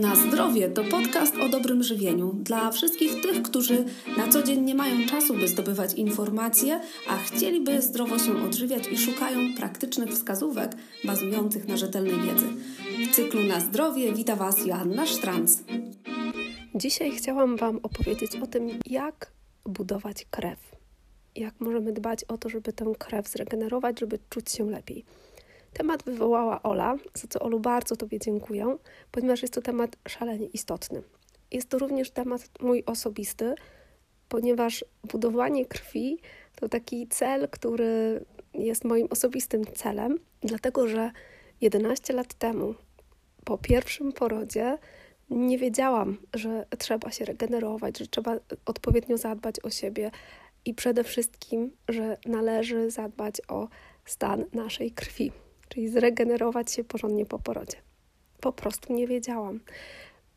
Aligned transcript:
Na 0.00 0.16
zdrowie 0.16 0.68
to 0.68 0.84
podcast 0.84 1.36
o 1.36 1.48
dobrym 1.48 1.82
żywieniu 1.82 2.32
dla 2.32 2.70
wszystkich 2.70 3.22
tych, 3.22 3.42
którzy 3.42 3.84
na 4.16 4.28
co 4.28 4.42
dzień 4.42 4.60
nie 4.60 4.74
mają 4.74 5.06
czasu, 5.06 5.34
by 5.34 5.48
zdobywać 5.48 5.94
informacje, 5.94 6.80
a 7.08 7.16
chcieliby 7.16 7.82
zdrowo 7.82 8.18
się 8.18 8.44
odżywiać 8.44 8.88
i 8.88 8.98
szukają 8.98 9.38
praktycznych 9.56 10.10
wskazówek 10.10 10.72
bazujących 11.04 11.68
na 11.68 11.76
rzetelnej 11.76 12.20
wiedzy. 12.20 12.46
W 13.10 13.14
cyklu 13.14 13.42
Na 13.42 13.60
zdrowie 13.60 14.12
wita 14.12 14.36
Was 14.36 14.66
Joanna 14.66 15.06
Sztranc. 15.06 15.58
Dzisiaj 16.74 17.10
chciałam 17.10 17.56
Wam 17.56 17.80
opowiedzieć 17.82 18.36
o 18.36 18.46
tym, 18.46 18.68
jak 18.86 19.32
budować 19.64 20.26
krew. 20.30 20.58
Jak 21.36 21.60
możemy 21.60 21.92
dbać 21.92 22.24
o 22.24 22.38
to, 22.38 22.48
żeby 22.48 22.72
tę 22.72 22.92
krew 22.98 23.28
zregenerować, 23.28 24.00
żeby 24.00 24.18
czuć 24.30 24.50
się 24.50 24.70
lepiej. 24.70 25.04
Temat 25.72 26.02
wywołała 26.02 26.62
Ola, 26.62 26.96
za 27.14 27.28
co 27.28 27.40
Olu 27.40 27.60
bardzo 27.60 27.96
Tobie 27.96 28.18
dziękuję, 28.18 28.76
ponieważ 29.10 29.42
jest 29.42 29.54
to 29.54 29.62
temat 29.62 29.96
szalenie 30.08 30.46
istotny. 30.46 31.02
Jest 31.50 31.68
to 31.68 31.78
również 31.78 32.10
temat 32.10 32.48
mój 32.60 32.82
osobisty, 32.86 33.54
ponieważ 34.28 34.84
budowanie 35.12 35.66
krwi 35.66 36.18
to 36.56 36.68
taki 36.68 37.08
cel, 37.08 37.48
który 37.48 38.24
jest 38.54 38.84
moim 38.84 39.06
osobistym 39.10 39.64
celem, 39.64 40.18
dlatego 40.40 40.88
że 40.88 41.10
11 41.60 42.12
lat 42.12 42.34
temu, 42.34 42.74
po 43.44 43.58
pierwszym 43.58 44.12
porodzie, 44.12 44.78
nie 45.30 45.58
wiedziałam, 45.58 46.18
że 46.34 46.66
trzeba 46.78 47.10
się 47.10 47.24
regenerować, 47.24 47.98
że 47.98 48.06
trzeba 48.06 48.36
odpowiednio 48.66 49.18
zadbać 49.18 49.60
o 49.60 49.70
siebie 49.70 50.10
i 50.64 50.74
przede 50.74 51.04
wszystkim, 51.04 51.70
że 51.88 52.16
należy 52.26 52.90
zadbać 52.90 53.40
o 53.48 53.68
stan 54.04 54.44
naszej 54.52 54.90
krwi 54.90 55.32
czyli 55.70 55.88
zregenerować 55.88 56.72
się 56.72 56.84
porządnie 56.84 57.26
po 57.26 57.38
porodzie. 57.38 57.76
Po 58.40 58.52
prostu 58.52 58.92
nie 58.92 59.06
wiedziałam. 59.06 59.60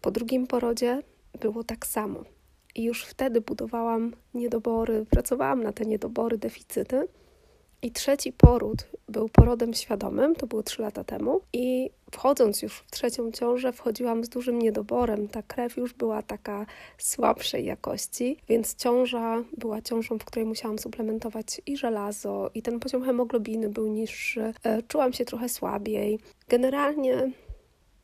Po 0.01 0.11
drugim 0.11 0.47
porodzie 0.47 1.01
było 1.41 1.63
tak 1.63 1.85
samo. 1.85 2.23
I 2.75 2.83
już 2.83 3.05
wtedy 3.05 3.41
budowałam 3.41 4.13
niedobory, 4.33 5.05
pracowałam 5.09 5.63
na 5.63 5.73
te 5.73 5.85
niedobory, 5.85 6.37
deficyty. 6.37 7.07
I 7.83 7.91
trzeci 7.91 8.33
poród 8.33 8.87
był 9.09 9.29
porodem 9.29 9.73
świadomym, 9.73 10.35
to 10.35 10.47
było 10.47 10.63
trzy 10.63 10.81
lata 10.81 11.03
temu. 11.03 11.41
I 11.53 11.89
wchodząc 12.11 12.61
już 12.61 12.73
w 12.73 12.91
trzecią 12.91 13.31
ciążę, 13.31 13.73
wchodziłam 13.73 14.23
z 14.23 14.29
dużym 14.29 14.59
niedoborem. 14.59 15.27
Ta 15.27 15.43
krew 15.43 15.77
już 15.77 15.93
była 15.93 16.21
taka 16.21 16.65
słabszej 16.97 17.65
jakości, 17.65 18.37
więc 18.49 18.75
ciąża 18.75 19.43
była 19.57 19.81
ciążą, 19.81 20.19
w 20.19 20.25
której 20.25 20.45
musiałam 20.45 20.79
suplementować 20.79 21.61
i 21.65 21.77
żelazo, 21.77 22.51
i 22.53 22.61
ten 22.61 22.79
poziom 22.79 23.03
hemoglobiny 23.03 23.69
był 23.69 23.87
niższy. 23.87 24.53
E, 24.63 24.83
czułam 24.83 25.13
się 25.13 25.25
trochę 25.25 25.49
słabiej. 25.49 26.19
Generalnie 26.49 27.31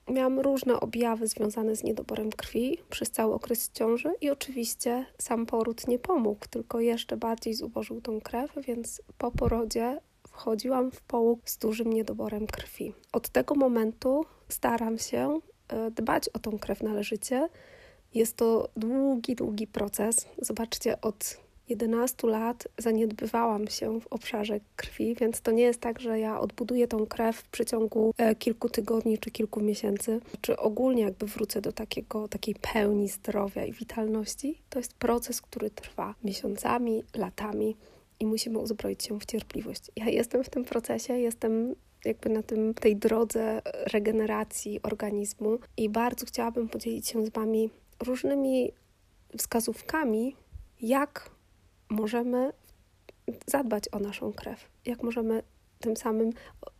Miałam 0.09 0.39
różne 0.39 0.79
objawy 0.79 1.27
związane 1.27 1.75
z 1.75 1.83
niedoborem 1.83 2.29
krwi 2.31 2.77
przez 2.89 3.11
cały 3.11 3.33
okres 3.33 3.71
ciąży 3.73 4.13
i 4.21 4.29
oczywiście 4.29 5.05
sam 5.17 5.45
poród 5.45 5.87
nie 5.87 5.99
pomógł, 5.99 6.45
tylko 6.49 6.79
jeszcze 6.79 7.17
bardziej 7.17 7.53
zubożył 7.53 8.01
tą 8.01 8.21
krew, 8.21 8.51
więc 8.67 9.01
po 9.17 9.31
porodzie 9.31 9.99
wchodziłam 10.27 10.91
w 10.91 11.01
połóg 11.01 11.49
z 11.49 11.57
dużym 11.57 11.93
niedoborem 11.93 12.47
krwi. 12.47 12.93
Od 13.13 13.29
tego 13.29 13.55
momentu 13.55 14.25
staram 14.47 14.97
się 14.97 15.39
e, 15.67 15.91
dbać 15.91 16.29
o 16.29 16.39
tą 16.39 16.59
krew 16.59 16.83
należycie. 16.83 17.49
Jest 18.13 18.37
to 18.37 18.69
długi, 18.77 19.35
długi 19.35 19.67
proces. 19.67 20.27
Zobaczcie, 20.37 21.01
od 21.01 21.37
11 21.69 22.27
lat 22.27 22.67
zaniedbywałam 22.77 23.67
się 23.67 24.01
w 24.01 24.07
obszarze 24.07 24.59
krwi, 24.75 25.15
więc 25.15 25.41
to 25.41 25.51
nie 25.51 25.63
jest 25.63 25.81
tak, 25.81 25.99
że 25.99 26.19
ja 26.19 26.39
odbuduję 26.39 26.87
tą 26.87 27.05
krew 27.05 27.37
w 27.37 27.47
przeciągu 27.47 28.13
e, 28.17 28.35
kilku 28.35 28.69
tygodni 28.69 29.17
czy 29.17 29.31
kilku 29.31 29.61
miesięcy, 29.61 30.19
czy 30.41 30.57
ogólnie 30.57 31.03
jakby 31.03 31.25
wrócę 31.25 31.61
do 31.61 31.71
takiego, 31.71 32.27
takiej 32.27 32.55
pełni 32.73 33.09
zdrowia 33.09 33.65
i 33.65 33.73
witalności. 33.73 34.61
To 34.69 34.79
jest 34.79 34.93
proces, 34.93 35.41
który 35.41 35.69
trwa 35.69 36.15
miesiącami, 36.23 37.03
latami 37.15 37.75
i 38.19 38.25
musimy 38.25 38.59
uzbroić 38.59 39.03
się 39.03 39.19
w 39.19 39.25
cierpliwość. 39.25 39.91
Ja 39.95 40.09
jestem 40.09 40.43
w 40.43 40.49
tym 40.49 40.65
procesie, 40.65 41.13
jestem 41.13 41.75
jakby 42.05 42.29
na 42.29 42.43
tym, 42.43 42.73
tej 42.73 42.95
drodze 42.95 43.61
regeneracji 43.93 44.81
organizmu 44.81 45.59
i 45.77 45.89
bardzo 45.89 46.25
chciałabym 46.25 46.69
podzielić 46.69 47.07
się 47.07 47.25
z 47.25 47.29
Wami 47.29 47.69
różnymi 48.03 48.71
wskazówkami, 49.37 50.35
jak 50.81 51.29
możemy 51.89 52.53
zadbać 53.47 53.83
o 53.91 53.99
naszą 53.99 54.33
krew, 54.33 54.69
jak 54.85 55.03
możemy 55.03 55.43
tym 55.79 55.97
samym 55.97 56.29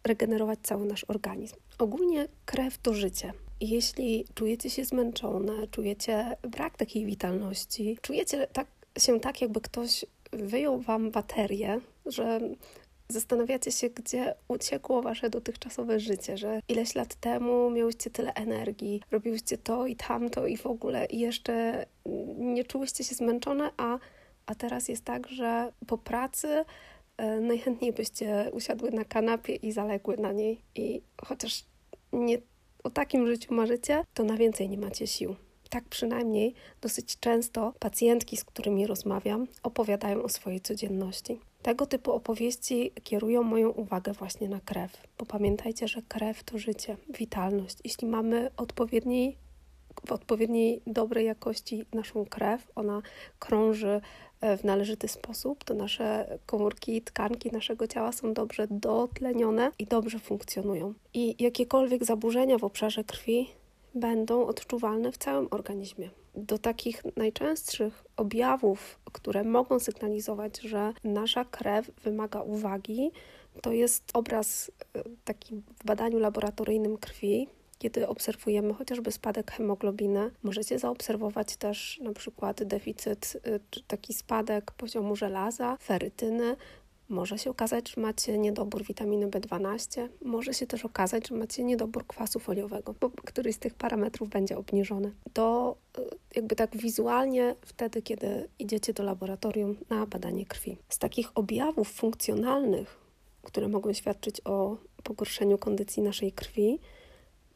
regenerować 0.03 0.59
cały 0.63 0.85
nasz 0.85 1.05
organizm. 1.07 1.55
Ogólnie 1.79 2.27
krew 2.45 2.77
to 2.77 2.93
życie. 2.93 3.33
Jeśli 3.61 4.25
czujecie 4.35 4.69
się 4.69 4.85
zmęczone, 4.85 5.67
czujecie 5.67 6.37
brak 6.41 6.77
takiej 6.77 7.05
witalności, 7.05 7.97
czujecie 8.01 8.47
tak, 8.47 8.67
się 8.97 9.19
tak, 9.19 9.41
jakby 9.41 9.61
ktoś 9.61 10.05
wyjął 10.33 10.79
wam 10.79 11.11
baterię, 11.11 11.79
że 12.05 12.39
zastanawiacie 13.09 13.71
się, 13.71 13.89
gdzie 13.89 14.35
uciekło 14.47 15.01
wasze 15.01 15.29
dotychczasowe 15.29 15.99
życie, 15.99 16.37
że 16.37 16.61
ileś 16.67 16.95
lat 16.95 17.15
temu 17.15 17.69
miałyście 17.69 18.09
tyle 18.09 18.33
energii, 18.33 19.01
robiłyście 19.11 19.57
to 19.57 19.85
i 19.87 19.95
tamto 19.95 20.47
i 20.47 20.57
w 20.57 20.65
ogóle 20.65 21.05
i 21.05 21.19
jeszcze 21.19 21.85
nie 22.37 22.63
czułyście 22.63 23.03
się 23.03 23.15
zmęczone, 23.15 23.71
a 23.77 23.99
a 24.49 24.55
teraz 24.55 24.87
jest 24.87 25.05
tak, 25.05 25.27
że 25.27 25.71
po 25.87 25.97
pracy 25.97 26.65
e, 27.17 27.39
najchętniej 27.39 27.93
byście 27.93 28.49
usiadły 28.53 28.91
na 28.91 29.05
kanapie 29.05 29.55
i 29.55 29.71
zaległy 29.71 30.17
na 30.17 30.31
niej. 30.31 30.61
I 30.75 31.01
chociaż 31.25 31.65
nie 32.13 32.37
o 32.83 32.89
takim 32.89 33.27
życiu 33.27 33.53
marzycie, 33.53 34.03
to 34.13 34.23
na 34.23 34.37
więcej 34.37 34.69
nie 34.69 34.77
macie 34.77 35.07
sił. 35.07 35.35
Tak 35.69 35.83
przynajmniej 35.83 36.53
dosyć 36.81 37.19
często 37.19 37.73
pacjentki, 37.79 38.37
z 38.37 38.43
którymi 38.43 38.87
rozmawiam, 38.87 39.47
opowiadają 39.63 40.23
o 40.23 40.29
swojej 40.29 40.61
codzienności. 40.61 41.39
Tego 41.61 41.85
typu 41.85 42.11
opowieści 42.11 42.91
kierują 43.03 43.43
moją 43.43 43.69
uwagę 43.69 44.13
właśnie 44.13 44.49
na 44.49 44.59
krew, 44.59 45.07
bo 45.17 45.25
pamiętajcie, 45.25 45.87
że 45.87 46.01
krew 46.01 46.43
to 46.43 46.57
życie, 46.57 46.97
witalność. 47.09 47.77
Jeśli 47.83 48.07
mamy 48.07 48.51
odpowiedniej, 48.57 49.37
w 50.07 50.11
odpowiedniej 50.11 50.81
dobrej 50.87 51.25
jakości 51.25 51.85
naszą 51.93 52.25
krew, 52.25 52.71
ona 52.75 53.01
krąży 53.39 54.01
E, 54.41 54.57
w 54.57 54.63
należyty 54.63 55.07
sposób, 55.07 55.63
to 55.63 55.73
nasze 55.73 56.37
komórki, 56.45 57.01
tkanki 57.01 57.51
naszego 57.51 57.87
ciała 57.87 58.11
są 58.11 58.33
dobrze 58.33 58.67
dotlenione 58.71 59.71
i 59.79 59.85
dobrze 59.85 60.19
funkcjonują. 60.19 60.93
I 61.13 61.43
jakiekolwiek 61.43 62.05
zaburzenia 62.05 62.57
w 62.57 62.63
obszarze 62.63 63.03
krwi 63.03 63.49
będą 63.95 64.45
odczuwalne 64.45 65.11
w 65.11 65.17
całym 65.17 65.47
organizmie. 65.51 66.09
Do 66.35 66.57
takich 66.57 67.03
najczęstszych 67.17 68.05
objawów, 68.17 68.99
które 69.11 69.43
mogą 69.43 69.79
sygnalizować, 69.79 70.59
że 70.61 70.93
nasza 71.03 71.45
krew 71.45 71.91
wymaga 72.03 72.41
uwagi, 72.41 73.11
to 73.61 73.71
jest 73.71 74.03
obraz 74.13 74.71
e, 74.93 75.03
taki 75.23 75.55
w 75.55 75.85
badaniu 75.85 76.19
laboratoryjnym 76.19 76.97
krwi, 76.97 77.47
kiedy 77.79 78.07
obserwujemy 78.07 78.73
chociażby 78.73 79.11
spadek 79.11 79.51
hemoglobiny, 79.51 80.31
możecie 80.43 80.79
zaobserwować 80.79 81.55
też 81.55 81.99
na 82.03 82.13
przykład 82.13 82.63
deficyt, 82.63 83.37
y, 83.47 83.59
czy 83.69 83.83
taki 83.83 84.13
spadek 84.13 84.71
poziomu 84.71 85.15
żelaza, 85.15 85.77
ferytyny, 85.81 86.55
może 87.09 87.37
się 87.37 87.49
okazać, 87.49 87.89
że 87.91 88.01
macie 88.01 88.37
niedobór 88.37 88.83
witaminy 88.83 89.27
B12, 89.27 90.07
może 90.21 90.53
się 90.53 90.67
też 90.67 90.85
okazać, 90.85 91.27
że 91.27 91.35
macie 91.35 91.63
niedobór 91.63 92.07
kwasu 92.07 92.39
foliowego, 92.39 92.95
bo 92.99 93.09
któryś 93.09 93.55
z 93.55 93.59
tych 93.59 93.73
parametrów 93.73 94.29
będzie 94.29 94.57
obniżony. 94.57 95.11
To 95.33 95.75
y, 95.97 96.01
jakby 96.35 96.55
tak 96.55 96.77
wizualnie 96.77 97.55
wtedy, 97.61 98.01
kiedy 98.01 98.49
idziecie 98.59 98.93
do 98.93 99.03
laboratorium 99.03 99.77
na 99.89 100.05
badanie 100.05 100.45
krwi. 100.45 100.77
Z 100.89 100.97
takich 100.97 101.31
objawów 101.35 101.91
funkcjonalnych, 101.91 102.99
które 103.43 103.67
mogą 103.67 103.93
świadczyć 103.93 104.41
o 104.45 104.77
pogorszeniu 105.03 105.57
kondycji 105.57 106.03
naszej 106.03 106.31
krwi, 106.31 106.79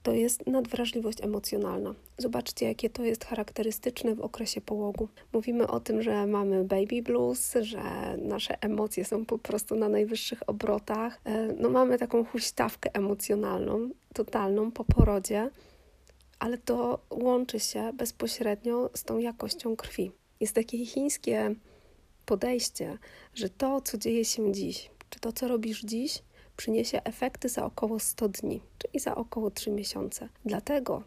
to 0.04 0.14
jest 0.14 0.48
nadwrażliwość 0.48 1.22
emocjonalna. 1.22 1.94
Zobaczcie, 2.18 2.66
jakie 2.66 2.90
to 2.90 3.04
jest 3.04 3.26
charakterystyczne 3.26 4.16
w 4.16 4.22
okresie 4.22 4.62
połogu. 4.62 5.08
Mówimy 5.34 5.68
o 5.68 5.80
tym, 5.80 6.02
że 6.02 6.28
mamy 6.28 6.64
baby 6.64 7.02
blues, 7.02 7.54
że 7.62 7.82
nasze 8.18 8.62
emocje 8.62 9.06
są 9.06 9.26
po 9.26 9.38
prostu 9.38 9.76
na 9.76 9.90
najwyższych 9.90 10.50
obrotach. 10.50 11.22
E, 11.26 11.54
no, 11.60 11.70
mamy 11.70 11.98
taką 11.98 12.26
huśtawkę 12.26 12.90
emocjonalną, 12.94 13.90
totalną 14.14 14.72
po 14.72 14.84
porodzie, 14.84 15.50
ale 16.40 16.58
to 16.58 17.00
łączy 17.10 17.60
się 17.60 17.94
bezpośrednio 17.94 18.90
z 18.94 19.04
tą 19.04 19.18
jakością 19.18 19.76
krwi. 19.76 20.12
Jest 20.40 20.56
takie 20.56 20.86
chińskie 20.86 21.56
podejście, 22.26 22.98
że 23.36 23.50
to, 23.50 23.82
co 23.82 23.98
dzieje 23.98 24.26
się 24.26 24.52
dziś, 24.52 24.90
czy 25.10 25.20
to, 25.20 25.32
co 25.32 25.48
robisz 25.48 25.82
dziś, 25.82 26.24
przyniesie 26.64 27.04
efekty 27.04 27.50
za 27.50 27.66
około 27.66 28.00
100 28.00 28.30
dni, 28.30 28.62
czyli 28.78 29.00
za 29.00 29.16
około 29.16 29.52
3 29.52 29.72
miesiące. 29.72 30.30
Dlatego 30.46 31.04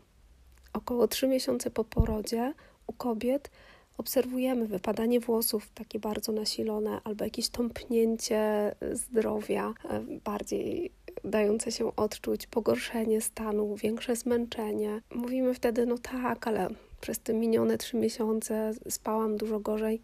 około 0.72 1.08
3 1.08 1.28
miesiące 1.28 1.70
po 1.70 1.84
porodzie 1.84 2.54
u 2.86 2.92
kobiet 2.92 3.50
obserwujemy 3.98 4.66
wypadanie 4.66 5.20
włosów 5.20 5.70
takie 5.74 5.98
bardzo 5.98 6.32
nasilone, 6.32 7.00
albo 7.04 7.24
jakieś 7.24 7.48
tąpnięcie 7.48 8.74
zdrowia, 8.92 9.74
e, 9.90 10.00
bardziej 10.24 10.92
dające 11.24 11.72
się 11.72 11.96
odczuć, 11.96 12.46
pogorszenie 12.46 13.20
stanu, 13.20 13.76
większe 13.76 14.16
zmęczenie. 14.16 15.00
Mówimy 15.14 15.54
wtedy, 15.54 15.86
no 15.86 15.98
tak, 15.98 16.46
ale 16.46 16.68
przez 17.00 17.18
te 17.18 17.34
minione 17.34 17.78
trzy 17.78 17.96
miesiące 17.96 18.72
spałam 18.88 19.36
dużo 19.36 19.60
gorzej. 19.60 20.02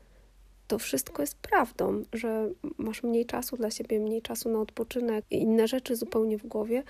To 0.72 0.78
wszystko 0.78 1.22
jest 1.22 1.36
prawdą, 1.36 2.02
że 2.12 2.50
masz 2.78 3.02
mniej 3.02 3.26
czasu 3.26 3.56
dla 3.56 3.70
siebie, 3.70 4.00
mniej 4.00 4.22
czasu 4.22 4.48
na 4.48 4.60
odpoczynek 4.60 5.24
i 5.30 5.36
inne 5.36 5.68
rzeczy 5.68 5.96
zupełnie 5.96 6.38
w 6.38 6.46
głowie, 6.46 6.82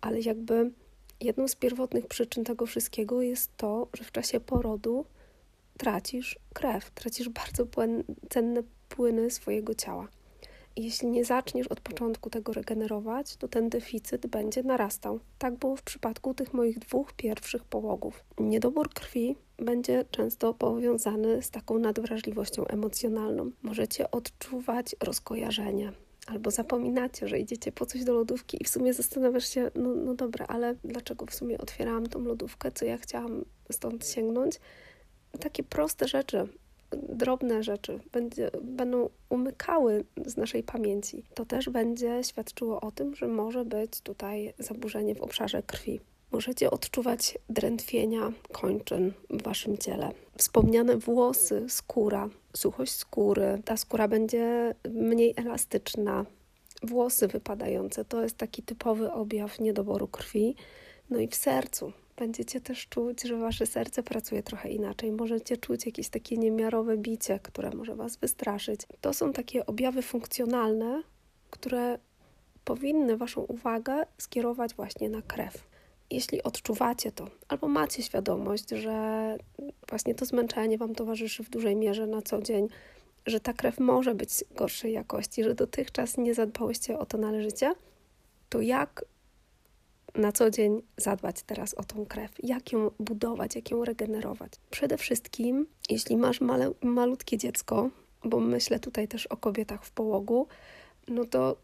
ale 0.00 0.20
jakby 0.20 0.70
jedną 1.20 1.48
z 1.48 1.56
pierwotnych 1.56 2.06
przyczyn 2.06 2.44
tego 2.44 2.66
wszystkiego 2.66 3.22
jest 3.22 3.56
to, 3.56 3.88
że 3.94 4.04
w 4.04 4.12
czasie 4.12 4.40
porodu 4.40 5.04
tracisz 5.78 6.38
krew, 6.54 6.90
tracisz 6.90 7.28
bardzo 7.28 7.66
cenne 8.30 8.62
płyny 8.88 9.30
swojego 9.30 9.74
ciała. 9.74 10.08
Jeśli 10.76 11.08
nie 11.08 11.24
zaczniesz 11.24 11.66
od 11.66 11.80
początku 11.80 12.30
tego 12.30 12.52
regenerować, 12.52 13.36
to 13.36 13.48
ten 13.48 13.68
deficyt 13.68 14.26
będzie 14.26 14.62
narastał. 14.62 15.20
Tak 15.38 15.54
było 15.54 15.76
w 15.76 15.82
przypadku 15.82 16.34
tych 16.34 16.54
moich 16.54 16.78
dwóch 16.78 17.12
pierwszych 17.12 17.64
połogów. 17.64 18.24
Niedobór 18.38 18.90
krwi 18.90 19.36
będzie 19.56 20.04
często 20.10 20.54
powiązany 20.54 21.42
z 21.42 21.50
taką 21.50 21.78
nadwrażliwością 21.78 22.66
emocjonalną. 22.66 23.50
Możecie 23.62 24.10
odczuwać 24.10 24.96
rozkojarzenie, 25.00 25.92
albo 26.26 26.50
zapominacie, 26.50 27.28
że 27.28 27.38
idziecie 27.38 27.72
po 27.72 27.86
coś 27.86 28.04
do 28.04 28.14
lodówki 28.14 28.58
i 28.60 28.64
w 28.64 28.68
sumie 28.68 28.94
zastanawiasz 28.94 29.48
się, 29.48 29.70
no, 29.74 29.94
no 29.94 30.14
dobra, 30.14 30.46
ale 30.46 30.74
dlaczego 30.84 31.26
w 31.26 31.34
sumie 31.34 31.58
otwierałam 31.58 32.06
tą 32.06 32.20
lodówkę, 32.20 32.72
co 32.72 32.84
ja 32.84 32.98
chciałam 32.98 33.44
stąd 33.70 34.08
sięgnąć? 34.08 34.60
Takie 35.40 35.62
proste 35.62 36.08
rzeczy, 36.08 36.48
drobne 36.92 37.62
rzeczy 37.62 38.00
będzie, 38.12 38.50
będą 38.62 39.08
umykały 39.28 40.04
z 40.26 40.36
naszej 40.36 40.62
pamięci. 40.62 41.24
To 41.34 41.44
też 41.44 41.68
będzie 41.68 42.24
świadczyło 42.24 42.80
o 42.80 42.90
tym, 42.90 43.14
że 43.14 43.28
może 43.28 43.64
być 43.64 44.00
tutaj 44.00 44.54
zaburzenie 44.58 45.14
w 45.14 45.22
obszarze 45.22 45.62
krwi. 45.62 46.00
Możecie 46.32 46.70
odczuwać 46.70 47.38
drętwienia 47.48 48.32
kończyn 48.52 49.12
w 49.30 49.42
waszym 49.42 49.78
ciele. 49.78 50.10
Wspomniane 50.36 50.96
włosy, 50.96 51.64
skóra, 51.68 52.28
suchość 52.56 52.92
skóry. 52.92 53.62
Ta 53.64 53.76
skóra 53.76 54.08
będzie 54.08 54.74
mniej 54.90 55.34
elastyczna. 55.36 56.26
Włosy 56.82 57.28
wypadające 57.28 58.04
to 58.04 58.22
jest 58.22 58.36
taki 58.36 58.62
typowy 58.62 59.12
objaw 59.12 59.60
niedoboru 59.60 60.08
krwi. 60.08 60.54
No 61.10 61.18
i 61.18 61.28
w 61.28 61.34
sercu 61.34 61.92
będziecie 62.16 62.60
też 62.60 62.88
czuć, 62.88 63.22
że 63.22 63.36
wasze 63.36 63.66
serce 63.66 64.02
pracuje 64.02 64.42
trochę 64.42 64.70
inaczej. 64.70 65.12
Możecie 65.12 65.56
czuć 65.56 65.86
jakieś 65.86 66.08
takie 66.08 66.36
niemiarowe 66.36 66.96
bicie, 66.96 67.40
które 67.42 67.70
może 67.70 67.96
was 67.96 68.16
wystraszyć. 68.16 68.80
To 69.00 69.14
są 69.14 69.32
takie 69.32 69.66
objawy 69.66 70.02
funkcjonalne, 70.02 71.02
które 71.50 71.98
powinny 72.64 73.16
waszą 73.16 73.40
uwagę 73.40 74.06
skierować 74.18 74.74
właśnie 74.74 75.08
na 75.08 75.22
krew. 75.22 75.68
Jeśli 76.10 76.42
odczuwacie 76.42 77.12
to, 77.12 77.26
albo 77.48 77.68
macie 77.68 78.02
świadomość, 78.02 78.70
że 78.70 79.38
właśnie 79.88 80.14
to 80.14 80.24
zmęczenie 80.24 80.78
wam 80.78 80.94
towarzyszy 80.94 81.44
w 81.44 81.50
dużej 81.50 81.76
mierze 81.76 82.06
na 82.06 82.22
co 82.22 82.42
dzień, 82.42 82.68
że 83.26 83.40
ta 83.40 83.52
krew 83.52 83.80
może 83.80 84.14
być 84.14 84.44
gorszej 84.50 84.92
jakości, 84.92 85.44
że 85.44 85.54
dotychczas 85.54 86.16
nie 86.16 86.34
zadbałyście 86.34 86.98
o 86.98 87.06
to 87.06 87.18
należycie, 87.18 87.74
to 88.48 88.60
jak 88.60 89.04
na 90.16 90.32
co 90.32 90.50
dzień 90.50 90.82
zadbać 90.96 91.42
teraz 91.42 91.74
o 91.74 91.84
tą 91.84 92.06
krew, 92.06 92.30
jak 92.42 92.72
ją 92.72 92.90
budować, 93.00 93.56
jak 93.56 93.70
ją 93.70 93.84
regenerować. 93.84 94.52
Przede 94.70 94.98
wszystkim, 94.98 95.66
jeśli 95.90 96.16
masz 96.16 96.40
male, 96.40 96.72
malutkie 96.82 97.38
dziecko, 97.38 97.90
bo 98.24 98.40
myślę 98.40 98.80
tutaj 98.80 99.08
też 99.08 99.26
o 99.26 99.36
kobietach 99.36 99.84
w 99.84 99.90
połogu, 99.90 100.46
no 101.08 101.24
to 101.24 101.56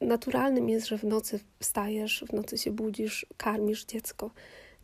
naturalnym 0.00 0.68
jest, 0.68 0.86
że 0.86 0.98
w 0.98 1.04
nocy 1.04 1.40
wstajesz, 1.60 2.24
w 2.28 2.32
nocy 2.32 2.58
się 2.58 2.70
budzisz, 2.70 3.26
karmisz 3.36 3.84
dziecko. 3.84 4.30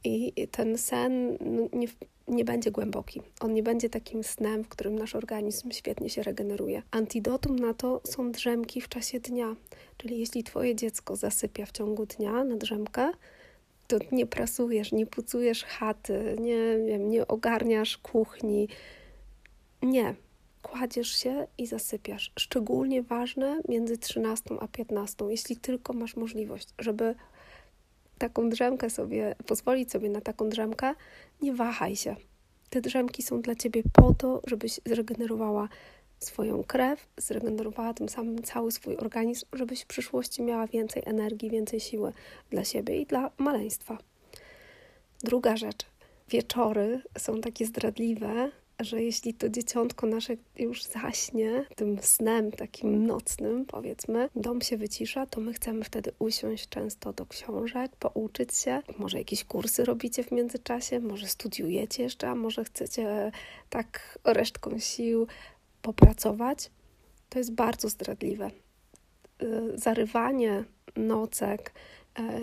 I 0.05 0.33
ten 0.51 0.79
sen 0.79 1.39
no, 1.41 1.69
nie, 1.73 1.87
nie 2.29 2.45
będzie 2.45 2.71
głęboki. 2.71 3.23
On 3.41 3.55
nie 3.55 3.63
będzie 3.63 3.91
takim 3.91 4.25
snem, 4.25 4.65
w 4.65 4.69
którym 4.69 4.99
nasz 4.99 5.15
organizm 5.15 5.71
świetnie 5.71 6.11
się 6.11 6.23
regeneruje. 6.23 6.83
Antidotum 6.91 7.59
na 7.59 7.75
to 7.75 8.01
są 8.05 8.33
drzemki 8.33 8.81
w 8.81 8.89
czasie 8.89 9.21
dnia. 9.21 9.57
Czyli 9.97 10.19
jeśli 10.19 10.45
twoje 10.45 10.75
dziecko 10.75 11.17
zasypia 11.17 11.67
w 11.67 11.73
ciągu 11.73 12.07
dnia 12.07 12.45
na 12.45 12.57
drzemkę, 12.57 13.13
to 13.89 13.97
nie 14.13 14.27
prasujesz, 14.27 14.93
nie 14.93 15.07
pucujesz 15.07 15.65
chaty, 15.65 16.37
nie, 16.41 16.79
wiem, 16.87 17.11
nie 17.11 17.29
ogarniasz 17.29 17.99
kuchni. 17.99 18.69
Nie. 19.83 20.15
Kładziesz 20.63 21.17
się 21.17 21.47
i 21.59 21.67
zasypiasz. 21.67 22.33
Szczególnie 22.39 23.03
ważne 23.03 23.61
między 23.69 23.99
13 23.99 24.55
a 24.61 24.69
15, 24.69 25.25
jeśli 25.29 25.57
tylko 25.57 25.93
masz 25.93 26.17
możliwość, 26.17 26.69
żeby 26.79 27.15
taką 28.23 28.49
drzemkę 28.49 28.91
sobie, 28.91 29.35
pozwolić 29.47 29.93
sobie 29.93 30.11
na 30.11 30.21
taką 30.21 30.49
drzemkę, 30.49 30.95
nie 31.43 31.55
wahaj 31.55 31.97
się. 31.97 32.17
Te 32.71 32.81
drzemki 32.81 33.23
są 33.23 33.43
dla 33.43 33.55
ciebie 33.55 33.83
po 33.93 34.15
to, 34.15 34.43
żebyś 34.47 34.81
zregenerowała 34.87 35.69
swoją 36.19 36.65
krew, 36.65 37.09
zregenerowała 37.17 37.95
tym 37.95 38.09
samym 38.09 38.43
cały 38.43 38.73
swój 38.73 38.97
organizm, 38.97 39.47
żebyś 39.53 39.83
w 39.83 39.87
przyszłości 39.87 40.43
miała 40.43 40.67
więcej 40.67 41.03
energii, 41.07 41.51
więcej 41.51 41.81
siły 41.81 42.13
dla 42.51 42.65
siebie 42.65 43.01
i 43.01 43.07
dla 43.07 43.31
maleństwa. 43.39 43.99
Druga 45.25 45.57
rzecz. 45.57 45.87
Wieczory 46.29 47.03
są 47.19 47.41
takie 47.41 47.67
zdradliwe, 47.67 48.51
że 48.85 49.03
jeśli 49.03 49.35
to 49.35 49.49
dzieciątko 49.49 50.07
nasze 50.07 50.37
już 50.59 50.83
zaśnie 50.83 51.65
tym 51.77 51.99
snem 52.03 52.53
takim 52.53 53.07
nocnym, 53.07 53.65
powiedzmy, 53.65 54.29
dom 54.37 54.61
się 54.61 54.77
wycisza, 54.77 55.27
to 55.27 55.41
my 55.41 55.53
chcemy 55.53 55.85
wtedy 55.85 56.13
usiąść 56.19 56.69
często 56.69 57.13
do 57.13 57.27
książek, 57.27 57.97
pouczyć 57.97 58.55
się. 58.55 58.83
Może 58.99 59.19
jakieś 59.19 59.45
kursy 59.45 59.85
robicie 59.85 60.25
w 60.25 60.33
międzyczasie, 60.33 61.01
może 61.01 61.27
studiujecie 61.29 62.03
jeszcze, 62.03 62.29
a 62.29 62.35
może 62.35 62.65
chcecie 62.65 63.33
tak 63.71 64.19
resztką 64.25 64.79
sił 64.79 65.27
popracować. 65.83 66.71
To 67.29 67.39
jest 67.39 67.53
bardzo 67.53 67.89
zdradliwe. 67.89 68.51
Y, 69.43 69.79
zarywanie 69.79 70.65
nocek, 70.97 71.73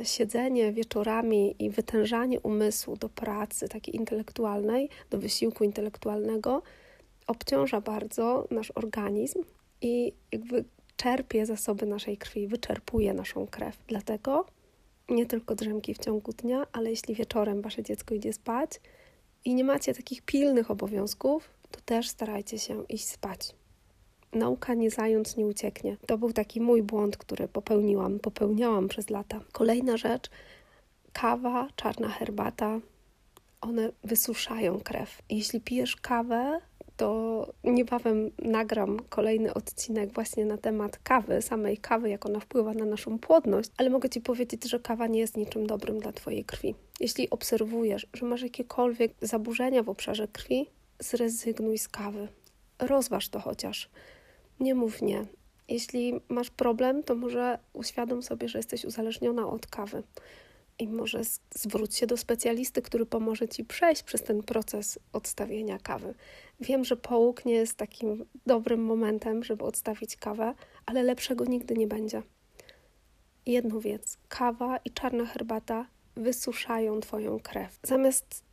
siedzenie 0.03 0.73
wieczorami 0.73 1.55
i 1.59 1.69
wytężanie 1.69 2.39
umysłu 2.39 2.97
do 2.97 3.09
pracy 3.09 3.69
takiej 3.69 3.95
intelektualnej, 3.95 4.89
do 5.09 5.17
wysiłku 5.17 5.63
intelektualnego 5.63 6.61
obciąża 7.27 7.81
bardzo 7.81 8.47
nasz 8.51 8.71
organizm 8.75 9.43
i 9.81 10.13
jakby 10.31 10.65
czerpie 10.97 11.45
zasoby 11.45 11.85
naszej 11.85 12.17
krwi, 12.17 12.47
wyczerpuje 12.47 13.13
naszą 13.13 13.47
krew. 13.47 13.77
Dlatego 13.87 14.45
nie 15.09 15.25
tylko 15.25 15.55
drzemki 15.55 15.93
w 15.93 15.97
ciągu 15.97 16.31
dnia, 16.31 16.67
ale 16.71 16.89
jeśli 16.89 17.15
wieczorem 17.15 17.61
wasze 17.61 17.83
dziecko 17.83 18.15
idzie 18.15 18.33
spać 18.33 18.81
i 19.45 19.55
nie 19.55 19.63
macie 19.63 19.93
takich 19.93 20.21
pilnych 20.21 20.71
obowiązków, 20.71 21.49
to 21.71 21.79
też 21.85 22.09
starajcie 22.09 22.59
się 22.59 22.83
iść 22.89 23.07
spać 23.07 23.55
nauka 24.33 24.73
nie 24.73 24.91
zając 24.91 25.37
nie 25.37 25.45
ucieknie. 25.45 25.97
To 26.05 26.17
był 26.17 26.33
taki 26.33 26.61
mój 26.61 26.83
błąd, 26.83 27.17
który 27.17 27.47
popełniłam, 27.47 28.19
popełniałam 28.19 28.87
przez 28.87 29.09
lata. 29.09 29.39
Kolejna 29.51 29.97
rzecz, 29.97 30.29
kawa, 31.13 31.67
czarna 31.75 32.09
herbata, 32.09 32.79
one 33.61 33.91
wysuszają 34.03 34.79
krew. 34.79 35.21
Jeśli 35.29 35.61
pijesz 35.61 35.95
kawę, 35.95 36.61
to 36.97 37.47
niebawem 37.63 38.31
nagram 38.39 38.99
kolejny 39.09 39.53
odcinek 39.53 40.13
właśnie 40.13 40.45
na 40.45 40.57
temat 40.57 40.99
kawy, 41.03 41.41
samej 41.41 41.77
kawy, 41.77 42.09
jak 42.09 42.25
ona 42.25 42.39
wpływa 42.39 42.73
na 42.73 42.85
naszą 42.85 43.19
płodność, 43.19 43.71
ale 43.77 43.89
mogę 43.89 44.09
Ci 44.09 44.21
powiedzieć, 44.21 44.69
że 44.69 44.79
kawa 44.79 45.07
nie 45.07 45.19
jest 45.19 45.37
niczym 45.37 45.67
dobrym 45.67 45.99
dla 45.99 46.11
Twojej 46.11 46.45
krwi. 46.45 46.75
Jeśli 46.99 47.29
obserwujesz, 47.29 48.07
że 48.13 48.25
masz 48.25 48.41
jakiekolwiek 48.41 49.11
zaburzenia 49.21 49.83
w 49.83 49.89
obszarze 49.89 50.27
krwi, 50.27 50.67
zrezygnuj 50.99 51.77
z 51.77 51.87
kawy. 51.87 52.27
Rozważ 52.79 53.29
to 53.29 53.39
chociaż 53.39 53.89
nie 54.59 54.75
mów 54.75 55.01
nie. 55.01 55.25
Jeśli 55.67 56.21
masz 56.29 56.49
problem, 56.49 57.03
to 57.03 57.15
może 57.15 57.59
uświadom 57.73 58.21
sobie, 58.21 58.47
że 58.47 58.59
jesteś 58.59 58.85
uzależniona 58.85 59.47
od 59.47 59.67
kawy. 59.67 60.03
I 60.79 60.87
może 60.87 61.21
zwróć 61.55 61.95
się 61.95 62.07
do 62.07 62.17
specjalisty, 62.17 62.81
który 62.81 63.05
pomoże 63.05 63.47
ci 63.47 63.65
przejść 63.65 64.03
przez 64.03 64.23
ten 64.23 64.43
proces 64.43 64.99
odstawienia 65.13 65.79
kawy. 65.79 66.13
Wiem, 66.59 66.85
że 66.85 66.97
połóg 66.97 67.45
nie 67.45 67.53
jest 67.53 67.77
takim 67.77 68.25
dobrym 68.45 68.83
momentem, 68.83 69.43
żeby 69.43 69.63
odstawić 69.63 70.15
kawę, 70.15 70.53
ale 70.85 71.03
lepszego 71.03 71.45
nigdy 71.45 71.73
nie 71.73 71.87
będzie. 71.87 72.23
Jedną 73.45 73.79
wiedz: 73.79 74.17
kawa 74.27 74.77
i 74.77 74.91
czarna 74.91 75.25
herbata 75.25 75.85
wysuszają 76.15 76.99
Twoją 76.99 77.39
krew. 77.39 77.79
Zamiast 77.83 78.48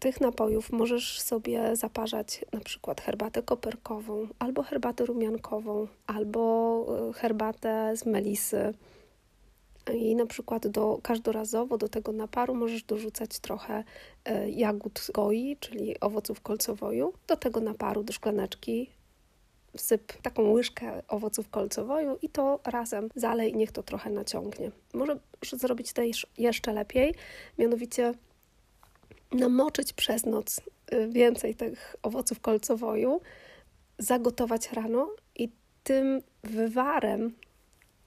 tych 0.00 0.20
napojów 0.20 0.72
możesz 0.72 1.20
sobie 1.20 1.76
zaparzać 1.76 2.44
na 2.52 2.60
przykład 2.60 3.00
herbatę 3.00 3.42
koperkową, 3.42 4.28
albo 4.38 4.62
herbatę 4.62 5.06
rumiankową, 5.06 5.86
albo 6.06 6.86
y, 7.10 7.12
herbatę 7.12 7.96
z 7.96 8.06
melisy, 8.06 8.74
I 9.94 10.16
na 10.16 10.26
przykład 10.26 10.66
do, 10.66 10.98
każdorazowo 11.02 11.78
do 11.78 11.88
tego 11.88 12.12
naparu 12.12 12.54
możesz 12.54 12.82
dorzucać 12.82 13.38
trochę 13.38 13.84
e, 14.24 14.50
jagód 14.50 15.06
goi, 15.14 15.56
czyli 15.60 16.00
owoców 16.00 16.40
kolcowoju. 16.40 17.12
Do 17.26 17.36
tego 17.36 17.60
naparu, 17.60 18.02
do 18.02 18.12
szklaneczki 18.12 18.90
wsyp 19.76 20.12
taką 20.22 20.50
łyżkę 20.50 21.02
owoców 21.08 21.48
kolcowoju 21.48 22.18
i 22.22 22.28
to 22.28 22.60
razem 22.64 23.08
zalej, 23.14 23.54
niech 23.54 23.72
to 23.72 23.82
trochę 23.82 24.10
naciągnie. 24.10 24.70
Możesz 24.94 25.18
zrobić 25.42 25.92
to 25.92 26.02
jeszcze 26.38 26.72
lepiej, 26.72 27.14
mianowicie 27.58 28.14
namoczyć 29.34 29.92
przez 29.92 30.26
noc 30.26 30.60
y, 30.92 31.08
więcej 31.08 31.54
tych 31.54 31.96
owoców 32.02 32.40
kolcowoju, 32.40 33.20
zagotować 33.98 34.72
rano 34.72 35.08
i 35.36 35.48
tym 35.82 36.22
wywarem 36.44 37.34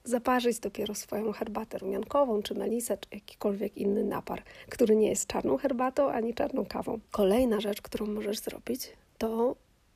zaparzyć 0.04 0.60
dopiero 0.60 0.96
swoją 0.96 1.32
herbatę 1.32 1.78
rumiankową, 1.78 2.42
czy 2.42 2.56
melisę, 2.56 2.98
czy 2.98 3.10
jakikolwiek 3.12 3.78
inny 3.78 4.04
napar, 4.04 4.44
który 4.70 4.96
nie 4.96 5.10
jest 5.10 5.28
czarną 5.28 5.58
herbatą 5.58 6.10
ani 6.10 6.34
czarną 6.34 6.66
kawą. 6.66 7.00
Kolejna 7.12 7.60
rzecz, 7.60 7.82
którą 7.82 8.06
możesz 8.06 8.40
zrobić, 8.40 8.90
to 9.18 9.56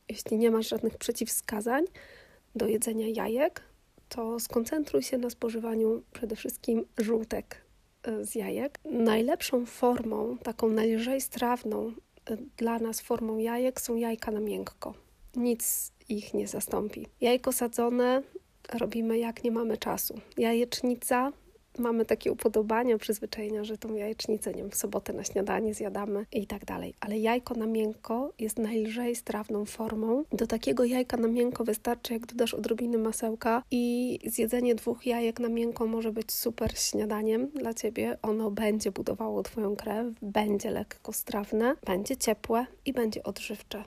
jeśli 0.09 0.37
nie 0.37 0.51
masz 0.51 0.69
żadnych 0.69 0.97
przeciwwskazań 0.97 1.85
do 2.55 2.67
jedzenia 2.67 3.07
jajek, 3.07 3.61
to 4.09 4.39
skoncentruj 4.39 5.03
się 5.03 5.17
na 5.17 5.29
spożywaniu 5.29 6.03
przede 6.13 6.35
wszystkim 6.35 6.85
żółtek 6.97 7.68
z 8.21 8.35
jajek. 8.35 8.79
Najlepszą 8.85 9.65
formą, 9.65 10.37
taką 10.37 10.69
najlżej 10.69 11.21
strawną 11.21 11.91
e, 12.25 12.37
dla 12.57 12.79
nas 12.79 13.01
formą 13.01 13.37
jajek 13.37 13.81
są 13.81 13.95
jajka 13.95 14.31
na 14.31 14.39
miękko. 14.39 14.93
Nic 15.35 15.91
ich 16.09 16.33
nie 16.33 16.47
zastąpi. 16.47 17.07
Jajko 17.21 17.51
sadzone 17.51 18.23
robimy 18.73 19.19
jak 19.19 19.43
nie 19.43 19.51
mamy 19.51 19.77
czasu. 19.77 20.19
Jajecznica 20.37 21.31
mamy 21.79 22.05
takie 22.05 22.31
upodobania, 22.31 22.97
przyzwyczajenia, 22.97 23.63
że 23.63 23.77
tą 23.77 23.95
jajecznicę 23.95 24.51
nie 24.51 24.61
wiem, 24.61 24.71
w 24.71 24.75
sobotę 24.75 25.13
na 25.13 25.23
śniadanie 25.23 25.73
zjadamy 25.73 26.25
i 26.31 26.47
tak 26.47 26.65
dalej. 26.65 26.93
Ale 26.99 27.19
jajko 27.19 27.53
na 27.55 27.67
miękko 27.67 28.33
jest 28.39 28.57
najlżej 28.57 29.15
strawną 29.15 29.65
formą. 29.65 30.23
Do 30.31 30.47
takiego 30.47 30.83
jajka 30.83 31.17
na 31.17 31.27
miękko 31.27 31.63
wystarczy, 31.63 32.13
jak 32.13 32.25
dodasz 32.25 32.53
odrobiny 32.53 32.97
masełka 32.97 33.63
i 33.71 34.19
zjedzenie 34.25 34.75
dwóch 34.75 35.05
jajek 35.05 35.39
na 35.39 35.49
miękko 35.49 35.87
może 35.87 36.11
być 36.11 36.31
super 36.31 36.77
śniadaniem 36.77 37.47
dla 37.47 37.73
Ciebie. 37.73 38.17
Ono 38.21 38.51
będzie 38.51 38.91
budowało 38.91 39.43
Twoją 39.43 39.75
krew, 39.75 40.07
będzie 40.21 40.71
lekko 40.71 41.13
strawne, 41.13 41.75
będzie 41.85 42.17
ciepłe 42.17 42.65
i 42.85 42.93
będzie 42.93 43.23
odżywcze 43.23 43.83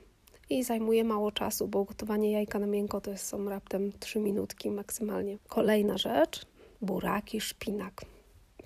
i 0.53 0.65
zajmuje 0.65 1.05
mało 1.05 1.33
czasu, 1.33 1.69
bo 1.69 1.85
gotowanie 1.85 2.33
jajka 2.33 2.59
na 2.59 2.67
miękko 2.67 3.01
to 3.01 3.17
są 3.17 3.49
raptem 3.49 3.93
3 4.01 4.21
minutki 4.21 4.71
maksymalnie. 4.71 5.39
Kolejna 5.49 5.99
rzecz, 5.99 6.47
buraki, 6.83 7.41
szpinak. 7.41 8.01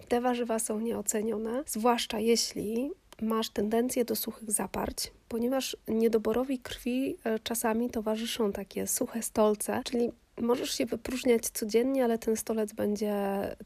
Te 0.09 0.21
warzywa 0.21 0.59
są 0.59 0.81
nieocenione, 0.81 1.63
zwłaszcza 1.67 2.19
jeśli 2.19 2.91
masz 3.23 3.51
tendencję 3.51 4.05
do 4.05 4.17
suchych 4.17 4.51
zaparć, 4.51 5.13
ponieważ 5.29 5.77
niedoborowi 5.89 6.59
krwi 6.59 7.17
e, 7.25 7.39
czasami 7.39 7.91
towarzyszą 7.91 8.53
takie 8.53 8.87
suche 8.87 9.23
stolce, 9.23 9.83
czyli 9.85 10.11
możesz 10.41 10.71
się 10.71 10.87
wypróżniać 10.87 11.49
codziennie, 11.49 12.05
ale 12.05 12.19
ten 12.19 12.37
stolec 12.37 12.73
będzie 12.73 13.15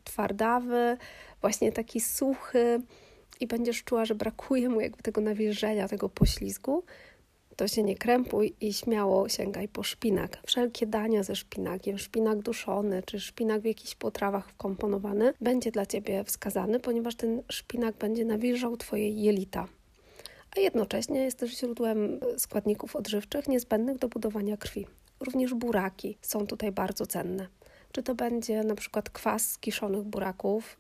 twardawy, 0.05 0.97
właśnie 1.41 1.73
taki 1.73 2.01
suchy 2.01 2.81
i 3.41 3.47
będziesz 3.47 3.85
czuła, 3.85 4.05
że 4.05 4.15
brakuje 4.15 4.69
mu 4.69 4.81
jakby 4.81 5.03
tego 5.03 5.21
nawilżenia, 5.21 5.89
tego 5.89 6.09
poślizgu 6.09 6.85
to 7.61 7.69
się 7.69 7.83
nie 7.83 7.97
krępuj 7.97 8.55
i 8.61 8.73
śmiało 8.73 9.29
sięgaj 9.29 9.69
po 9.69 9.83
szpinak. 9.83 10.39
Wszelkie 10.47 10.87
dania 10.87 11.23
ze 11.23 11.37
szpinakiem, 11.37 11.99
szpinak 11.99 12.43
duszony 12.43 13.03
czy 13.07 13.21
szpinak 13.21 13.63
w 13.63 13.65
jakichś 13.65 13.95
potrawach 13.95 14.49
wkomponowany 14.49 15.33
będzie 15.41 15.71
dla 15.71 15.87
Ciebie 15.87 16.25
wskazany, 16.25 16.81
ponieważ 16.81 17.15
ten 17.15 17.43
szpinak 17.53 17.97
będzie 17.97 18.25
nawilżał 18.25 18.77
Twoje 18.77 19.09
jelita 19.09 19.69
a 20.57 20.61
jednocześnie 20.61 21.21
jest 21.21 21.39
też 21.39 21.59
źródłem 21.59 22.21
składników 22.37 22.97
odżywczych 22.97 23.49
niezbędnych 23.49 23.99
do 23.99 24.09
budowania 24.09 24.57
krwi. 24.57 24.87
Również 25.21 25.55
buraki 25.55 26.19
są 26.23 26.47
tutaj 26.47 26.73
bardzo 26.73 27.07
cenne. 27.07 27.47
Czy 27.93 28.03
to 28.03 28.15
będzie 28.15 28.65
na 28.65 28.75
przykład 28.75 29.11
kwas 29.11 29.51
z 29.51 29.59
kiszonych 29.59 30.03
buraków, 30.03 30.79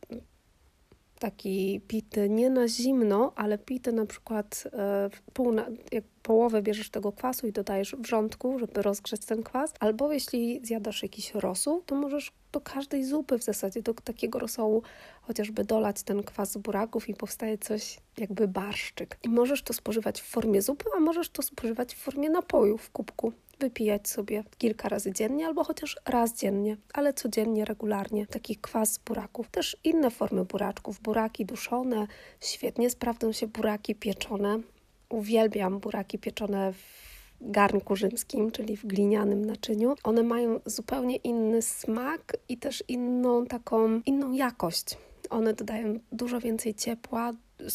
taki 1.21 1.81
pity 1.89 2.29
nie 2.29 2.51
na 2.51 2.69
zimno, 2.69 3.33
ale 3.37 3.59
pity 3.59 3.93
na 3.93 4.07
przykład 4.07 4.65
e, 4.73 5.11
pół 5.33 5.53
na, 5.53 5.67
jak 5.93 6.05
połowę 6.23 6.63
bierzesz 6.63 6.91
tego 6.91 7.13
kwasu 7.13 7.47
i 7.47 7.53
dodajesz 7.53 7.97
wrzątku, 7.99 8.59
żeby 8.59 8.83
rozgrzeć 8.83 9.25
ten 9.25 9.43
kwas, 9.43 9.75
albo 9.81 10.13
jeśli 10.13 10.61
zjadasz 10.63 11.03
jakiś 11.03 11.35
rosół, 11.35 11.83
to 11.87 11.95
możesz 11.95 12.33
do 12.53 12.61
każdej 12.61 13.05
zupy 13.05 13.39
w 13.39 13.43
zasadzie, 13.43 13.83
do 13.83 13.95
takiego 13.95 14.39
rosołu 14.39 14.83
chociażby 15.23 15.65
dolać 15.65 16.03
ten 16.03 16.23
kwas 16.23 16.53
z 16.53 16.57
buraków 16.57 17.09
i 17.09 17.15
powstaje 17.15 17.59
coś 17.59 17.99
jakby 18.19 18.49
barszczyk. 18.49 19.19
I 19.23 19.29
możesz 19.29 19.63
to 19.63 19.73
spożywać 19.73 20.21
w 20.21 20.25
formie 20.25 20.63
zupy, 20.63 20.85
a 20.97 21.01
możesz 21.01 21.31
to 21.31 21.43
spożywać 21.43 21.95
w 21.95 21.99
formie 21.99 22.31
napoju 22.31 22.79
w 22.79 22.91
kubku 22.91 23.33
wypijać 23.61 24.09
sobie 24.09 24.45
kilka 24.59 24.89
razy 24.89 25.13
dziennie 25.13 25.47
albo 25.47 25.65
chociaż 25.65 25.97
raz 26.07 26.37
dziennie, 26.37 26.77
ale 26.95 27.15
codziennie, 27.15 27.65
regularnie. 27.65 28.27
Taki 28.27 28.57
kwas 28.57 28.93
z 28.93 28.99
buraków. 28.99 29.49
Też 29.49 29.77
inne 29.85 30.11
formy 30.11 30.45
buraczków. 30.45 31.01
Buraki 31.01 31.47
duszone, 31.47 32.07
świetnie 32.41 32.91
sprawdzą 32.91 33.33
się 33.33 33.47
buraki 33.47 33.95
pieczone. 33.95 34.61
Uwielbiam 35.09 35.79
buraki 35.79 36.19
pieczone 36.19 36.73
w 36.73 37.11
garnku 37.41 37.97
rzymskim, 37.97 38.51
czyli 38.51 38.77
w 38.77 38.87
glinianym 38.87 39.45
naczyniu. 39.45 39.95
One 40.05 40.23
mają 40.23 40.61
zupełnie 40.67 41.17
inny 41.17 41.63
smak 41.63 42.37
i 42.49 42.57
też 42.57 42.85
inną 42.89 43.47
taką, 43.47 44.01
inną 44.07 44.33
jakość. 44.33 44.97
One 45.31 45.55
dodają 45.55 45.99
dużo 46.13 46.41
więcej 46.41 46.75
ciepła, 46.75 47.33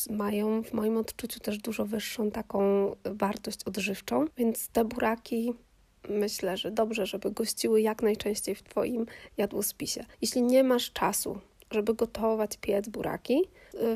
mają 0.09 0.63
w 0.63 0.73
moim 0.73 0.97
odczuciu 0.97 1.39
też 1.39 1.57
dużo 1.57 1.85
wyższą 1.85 2.31
taką 2.31 2.91
wartość 3.05 3.63
odżywczą, 3.63 4.25
więc 4.37 4.67
te 4.67 4.85
buraki 4.85 5.53
myślę, 6.09 6.57
że 6.57 6.71
dobrze, 6.71 7.05
żeby 7.05 7.31
gościły 7.31 7.81
jak 7.81 8.03
najczęściej 8.03 8.55
w 8.55 8.63
Twoim 8.63 9.05
jadłospisie. 9.37 10.05
Jeśli 10.21 10.41
nie 10.41 10.63
masz 10.63 10.91
czasu, 10.91 11.39
żeby 11.71 11.93
gotować, 11.93 12.57
piec 12.57 12.89
buraki, 12.89 13.41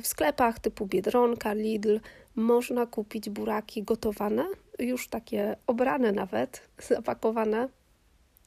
w 0.01 0.07
sklepach 0.07 0.59
typu 0.59 0.85
Biedronka, 0.85 1.53
Lidl 1.53 1.99
można 2.35 2.85
kupić 2.85 3.29
buraki 3.29 3.83
gotowane, 3.83 4.45
już 4.79 5.07
takie 5.07 5.55
obrane 5.67 6.11
nawet, 6.11 6.61
zapakowane 6.87 7.69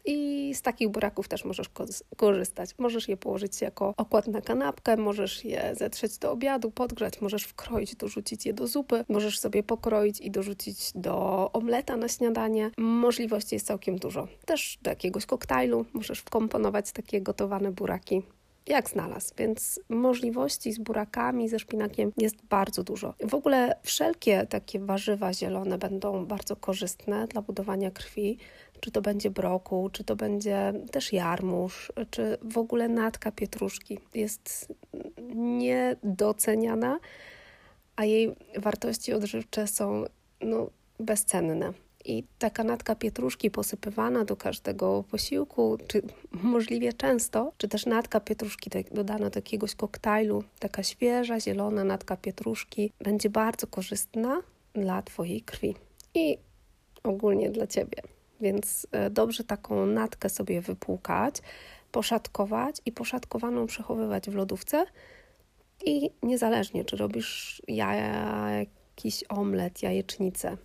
i 0.04 0.50
z 0.54 0.62
takich 0.62 0.88
buraków 0.88 1.28
też 1.28 1.44
możesz 1.44 1.70
korzystać. 2.16 2.70
Możesz 2.78 3.08
je 3.08 3.16
położyć 3.16 3.60
jako 3.60 3.94
okład 3.96 4.26
na 4.26 4.40
kanapkę, 4.40 4.96
możesz 4.96 5.44
je 5.44 5.74
zetrzeć 5.74 6.18
do 6.18 6.32
obiadu, 6.32 6.70
podgrzać, 6.70 7.20
możesz 7.20 7.44
wkroić, 7.44 7.96
dorzucić 7.96 8.46
je 8.46 8.52
do 8.52 8.66
zupy, 8.66 9.04
możesz 9.08 9.38
sobie 9.38 9.62
pokroić 9.62 10.20
i 10.20 10.30
dorzucić 10.30 10.92
do 10.94 11.50
omleta 11.52 11.96
na 11.96 12.08
śniadanie. 12.08 12.70
Możliwości 12.78 13.54
jest 13.54 13.66
całkiem 13.66 13.98
dużo. 13.98 14.28
Też 14.46 14.78
do 14.82 14.90
jakiegoś 14.90 15.26
koktajlu 15.26 15.84
możesz 15.92 16.18
wkomponować 16.18 16.92
takie 16.92 17.20
gotowane 17.20 17.72
buraki 17.72 18.22
jak 18.66 18.90
znalazł, 18.90 19.34
więc 19.38 19.80
możliwości 19.88 20.72
z 20.72 20.78
burakami, 20.78 21.48
ze 21.48 21.58
szpinakiem 21.58 22.12
jest 22.16 22.36
bardzo 22.44 22.82
dużo. 22.82 23.14
W 23.24 23.34
ogóle 23.34 23.76
wszelkie 23.82 24.46
takie 24.46 24.80
warzywa 24.80 25.32
zielone 25.32 25.78
będą 25.78 26.26
bardzo 26.26 26.56
korzystne 26.56 27.26
dla 27.26 27.42
budowania 27.42 27.90
krwi, 27.90 28.38
czy 28.82 28.90
to 28.90 29.02
będzie 29.02 29.30
brokuł, 29.30 29.90
czy 29.90 30.04
to 30.04 30.16
będzie 30.16 30.72
też 30.90 31.12
jarmuż, 31.12 31.92
czy 32.10 32.38
w 32.42 32.58
ogóle 32.58 32.88
natka 32.88 33.32
pietruszki. 33.32 33.98
Jest 34.14 34.72
niedoceniana, 35.34 36.98
a 37.96 38.04
jej 38.04 38.34
wartości 38.58 39.12
odżywcze 39.12 39.66
są 39.66 40.04
no, 40.40 40.70
bezcenne. 41.00 41.72
I 42.04 42.24
taka 42.38 42.64
natka 42.64 42.94
pietruszki 42.94 43.50
posypywana 43.50 44.24
do 44.24 44.36
każdego 44.36 45.04
posiłku, 45.10 45.78
czy 45.86 46.02
możliwie 46.32 46.92
często, 46.92 47.52
czy 47.56 47.68
też 47.68 47.86
natka 47.86 48.20
pietruszki 48.20 48.70
dodana 48.90 49.30
do 49.30 49.38
jakiegoś 49.38 49.74
koktajlu, 49.74 50.44
taka 50.58 50.82
świeża, 50.82 51.40
zielona 51.40 51.84
natka 51.84 52.16
pietruszki 52.16 52.92
będzie 53.00 53.30
bardzo 53.30 53.66
korzystna 53.66 54.42
dla 54.72 55.02
Twojej 55.02 55.40
krwi 55.40 55.74
i 56.14 56.38
ogólnie 57.02 57.50
dla 57.50 57.66
Ciebie. 57.66 58.02
Więc 58.42 58.86
e, 58.92 59.10
dobrze 59.10 59.44
taką 59.44 59.86
natkę 59.86 60.28
sobie 60.28 60.60
wypłukać, 60.60 61.36
poszatkować 61.92 62.76
i 62.86 62.92
poszatkowaną 62.92 63.66
przechowywać 63.66 64.30
w 64.30 64.34
lodówce. 64.34 64.86
I 65.84 66.10
niezależnie, 66.22 66.84
czy 66.84 66.96
robisz 66.96 67.62
jaja, 67.68 68.50
jakiś 68.50 69.24
omlet, 69.28 69.82
jajecznicę, 69.82 70.56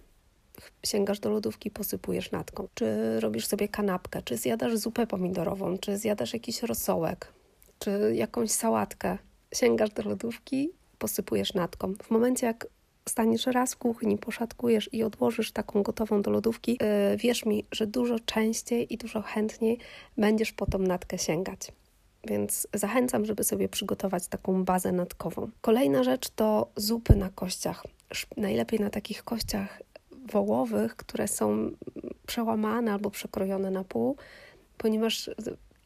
sięgasz 0.86 1.20
do 1.20 1.30
lodówki, 1.30 1.72
posypujesz 1.72 2.32
natką, 2.32 2.68
czy 2.74 3.20
robisz 3.20 3.46
sobie 3.46 3.68
kanapkę, 3.68 4.22
czy 4.22 4.38
zjadasz 4.38 4.78
zupę 4.78 5.08
pomidorową, 5.08 5.78
czy 5.78 5.98
zjadasz 5.98 6.34
jakiś 6.34 6.64
rosołek, 6.64 7.34
czy 7.80 8.12
jakąś 8.16 8.52
sałatkę, 8.52 9.18
sięgasz 9.54 9.90
do 9.90 10.04
lodówki, 10.04 10.70
posypujesz 11.00 11.54
natką. 11.54 11.94
W 12.04 12.12
momencie, 12.12 12.48
jak 12.48 12.68
staniesz 13.10 13.46
raz 13.46 13.74
w 13.74 13.78
kuchni, 13.78 14.18
poszatkujesz 14.18 14.90
i 14.94 15.04
odłożysz 15.04 15.52
taką 15.52 15.84
gotową 15.84 16.22
do 16.22 16.32
lodówki, 16.32 16.72
yy, 16.72 17.18
wierz 17.18 17.46
mi, 17.46 17.66
że 17.72 17.88
dużo 17.88 18.20
częściej 18.20 18.94
i 18.94 18.98
dużo 18.98 19.22
chętniej 19.22 19.78
będziesz 20.18 20.52
po 20.52 20.66
tą 20.66 20.80
natkę 20.80 21.18
sięgać. 21.18 21.72
więc 22.28 22.68
zachęcam, 22.74 23.26
żeby 23.26 23.44
sobie 23.44 23.70
przygotować 23.70 24.28
taką 24.28 24.66
bazę 24.66 24.92
natkową. 24.92 25.50
Kolejna 25.62 26.04
rzecz 26.04 26.30
to 26.30 26.68
zupy 26.76 27.16
na 27.16 27.30
kościach. 27.30 27.84
Najlepiej 28.38 28.80
na 28.80 28.90
takich 28.90 29.24
kościach 29.24 29.82
wołowych, 30.12 30.96
które 30.96 31.28
są 31.28 31.72
przełamane 32.28 32.94
albo 32.94 33.12
przekrojone 33.12 33.72
na 33.72 33.84
pół, 33.84 34.18
ponieważ 34.78 35.30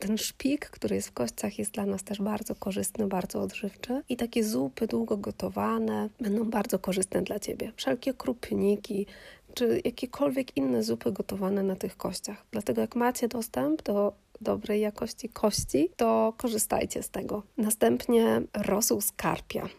ten 0.01 0.17
szpik, 0.17 0.70
który 0.70 0.96
jest 0.96 1.08
w 1.08 1.12
kościach, 1.12 1.60
jest 1.60 1.72
dla 1.72 1.86
nas 1.86 2.03
też 2.03 2.22
bardzo 2.22 2.55
korzystny, 2.55 3.08
bardzo 3.08 3.41
odżywczy. 3.41 4.01
I 4.10 4.17
takie 4.17 4.43
zupy 4.43 4.88
długo 4.88 5.17
gotowane 5.17 6.10
będą 6.20 6.46
bardzo 6.46 6.79
korzystne 6.79 7.22
dla 7.22 7.39
Ciebie. 7.39 7.72
Wszelkie 7.75 8.13
krupniki, 8.13 9.05
czy 9.53 9.81
jakiekolwiek 9.86 10.58
inne 10.58 10.84
zupy 10.84 11.12
gotowane 11.12 11.63
na 11.63 11.75
tych 11.75 11.98
kościach. 11.98 12.46
Dlatego 12.51 12.81
jak 12.81 12.96
macie 12.96 13.27
dostęp 13.27 13.81
do 13.81 14.13
dobrej 14.41 14.81
jakości 14.81 15.29
kości, 15.29 15.89
to 15.96 16.34
korzystajcie 16.38 17.03
z 17.03 17.10
tego. 17.10 17.43
Następnie 17.58 18.41
rosół 18.53 19.01
skarpia. 19.01 19.70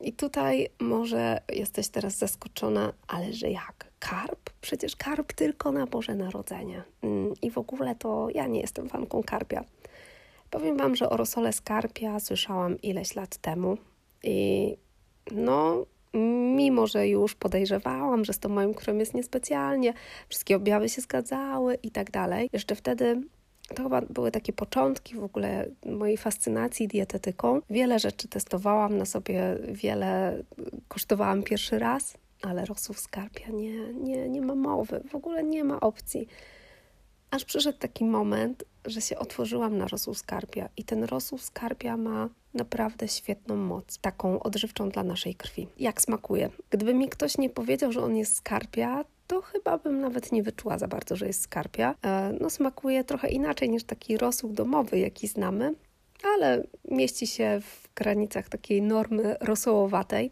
I 0.00 0.12
tutaj 0.12 0.68
może 0.80 1.40
jesteś 1.52 1.88
teraz 1.88 2.18
zaskoczona, 2.18 2.92
ale 3.08 3.32
że 3.32 3.50
jak? 3.50 3.86
Karp? 3.98 4.45
Przecież 4.66 4.96
karp 4.96 5.32
tylko 5.32 5.72
na 5.72 5.86
Boże 5.86 6.14
Narodzenie. 6.14 6.82
Mm, 7.02 7.34
I 7.42 7.50
w 7.50 7.58
ogóle 7.58 7.94
to 7.94 8.28
ja 8.34 8.46
nie 8.46 8.60
jestem 8.60 8.88
fanką 8.88 9.22
karpia. 9.22 9.64
Powiem 10.50 10.76
Wam, 10.76 10.96
że 10.96 11.10
o 11.10 11.16
rosole 11.16 11.52
skarpia 11.52 12.20
słyszałam 12.20 12.80
ileś 12.82 13.14
lat 13.16 13.36
temu 13.36 13.78
i 14.22 14.76
no, 15.32 15.86
mimo 16.56 16.86
że 16.86 17.08
już 17.08 17.34
podejrzewałam, 17.34 18.24
że 18.24 18.32
z 18.32 18.38
tą 18.38 18.48
moim 18.48 18.74
krwią 18.74 18.96
jest 18.96 19.14
niespecjalnie, 19.14 19.92
wszystkie 20.28 20.56
objawy 20.56 20.88
się 20.88 21.00
zgadzały 21.00 21.78
i 21.82 21.90
tak 21.90 22.10
dalej, 22.10 22.50
jeszcze 22.52 22.74
wtedy 22.74 23.22
to 23.74 23.82
chyba 23.82 24.00
były 24.00 24.30
takie 24.30 24.52
początki 24.52 25.14
w 25.14 25.24
ogóle 25.24 25.68
mojej 25.86 26.16
fascynacji 26.16 26.88
dietetyką. 26.88 27.60
Wiele 27.70 27.98
rzeczy 27.98 28.28
testowałam 28.28 28.98
na 28.98 29.04
sobie, 29.04 29.56
wiele 29.68 30.42
kosztowałam 30.88 31.42
pierwszy 31.42 31.78
raz, 31.78 32.18
ale 32.42 32.64
rosół 32.64 32.94
skarpia 32.94 33.48
nie, 33.48 33.92
nie, 33.92 34.28
nie 34.28 34.40
ma 34.40 34.54
mowy, 34.54 35.00
w 35.10 35.14
ogóle 35.14 35.44
nie 35.44 35.64
ma 35.64 35.80
opcji. 35.80 36.28
Aż 37.30 37.44
przyszedł 37.44 37.78
taki 37.78 38.04
moment, 38.04 38.64
że 38.84 39.00
się 39.00 39.18
otworzyłam 39.18 39.78
na 39.78 39.88
rosół 39.88 40.14
skarpia 40.14 40.68
i 40.76 40.84
ten 40.84 41.04
rosół 41.04 41.38
skarpia 41.38 41.96
ma 41.96 42.28
naprawdę 42.54 43.08
świetną 43.08 43.56
moc, 43.56 43.98
taką 43.98 44.42
odżywczą 44.42 44.88
dla 44.88 45.02
naszej 45.02 45.34
krwi. 45.34 45.68
Jak 45.78 46.00
smakuje? 46.00 46.50
Gdyby 46.70 46.94
mi 46.94 47.08
ktoś 47.08 47.38
nie 47.38 47.50
powiedział, 47.50 47.92
że 47.92 48.02
on 48.02 48.16
jest 48.16 48.36
skarpia, 48.36 49.04
to 49.26 49.42
chyba 49.42 49.78
bym 49.78 50.00
nawet 50.00 50.32
nie 50.32 50.42
wyczuła 50.42 50.78
za 50.78 50.88
bardzo, 50.88 51.16
że 51.16 51.26
jest 51.26 51.42
skarpia. 51.42 51.94
E, 52.02 52.32
no 52.40 52.50
smakuje 52.50 53.04
trochę 53.04 53.28
inaczej 53.28 53.70
niż 53.70 53.84
taki 53.84 54.16
rosół 54.16 54.52
domowy, 54.52 54.98
jaki 54.98 55.28
znamy, 55.28 55.74
ale 56.34 56.62
mieści 56.90 57.26
się 57.26 57.60
w 57.60 57.94
granicach 57.94 58.48
takiej 58.48 58.82
normy 58.82 59.36
rosołowatej. 59.40 60.30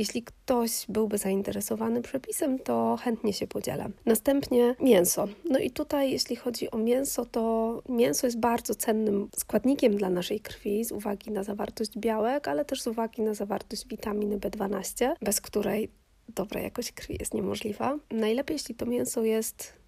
Jeśli 0.00 0.22
ktoś 0.22 0.86
byłby 0.88 1.18
zainteresowany 1.18 2.02
przepisem, 2.02 2.58
to 2.58 2.98
chętnie 3.02 3.32
się 3.32 3.46
podzielę. 3.46 3.90
Następnie 4.06 4.74
mięso. 4.80 5.28
No 5.50 5.58
i 5.58 5.70
tutaj, 5.70 6.12
jeśli 6.12 6.36
chodzi 6.36 6.70
o 6.70 6.78
mięso, 6.78 7.26
to 7.26 7.82
mięso 7.88 8.26
jest 8.26 8.38
bardzo 8.38 8.74
cennym 8.74 9.28
składnikiem 9.36 9.96
dla 9.96 10.10
naszej 10.10 10.40
krwi 10.40 10.84
z 10.84 10.92
uwagi 10.92 11.30
na 11.30 11.42
zawartość 11.42 11.98
białek, 11.98 12.48
ale 12.48 12.64
też 12.64 12.82
z 12.82 12.86
uwagi 12.86 13.22
na 13.22 13.34
zawartość 13.34 13.86
witaminy 13.86 14.38
B12, 14.38 15.12
bez 15.22 15.40
której 15.40 15.90
dobra 16.28 16.60
jakość 16.60 16.92
krwi 16.92 17.16
jest 17.20 17.34
niemożliwa. 17.34 17.98
Najlepiej, 18.10 18.54
jeśli 18.54 18.74
to 18.74 18.86
mięso 18.86 19.22
jest 19.22 19.79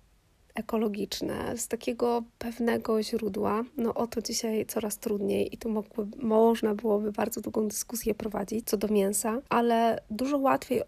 ekologiczne, 0.54 1.56
z 1.56 1.68
takiego 1.68 2.22
pewnego 2.38 3.02
źródła. 3.02 3.64
No 3.76 3.94
o 3.94 4.06
to 4.06 4.22
dzisiaj 4.22 4.66
coraz 4.66 4.98
trudniej 4.98 5.54
i 5.54 5.58
tu 5.58 5.70
mogły, 5.70 6.06
można 6.16 6.74
byłoby 6.74 7.12
bardzo 7.12 7.40
długą 7.40 7.68
dyskusję 7.68 8.14
prowadzić 8.14 8.68
co 8.68 8.76
do 8.76 8.88
mięsa, 8.88 9.42
ale 9.48 10.02
dużo 10.10 10.38
łatwiej 10.38 10.82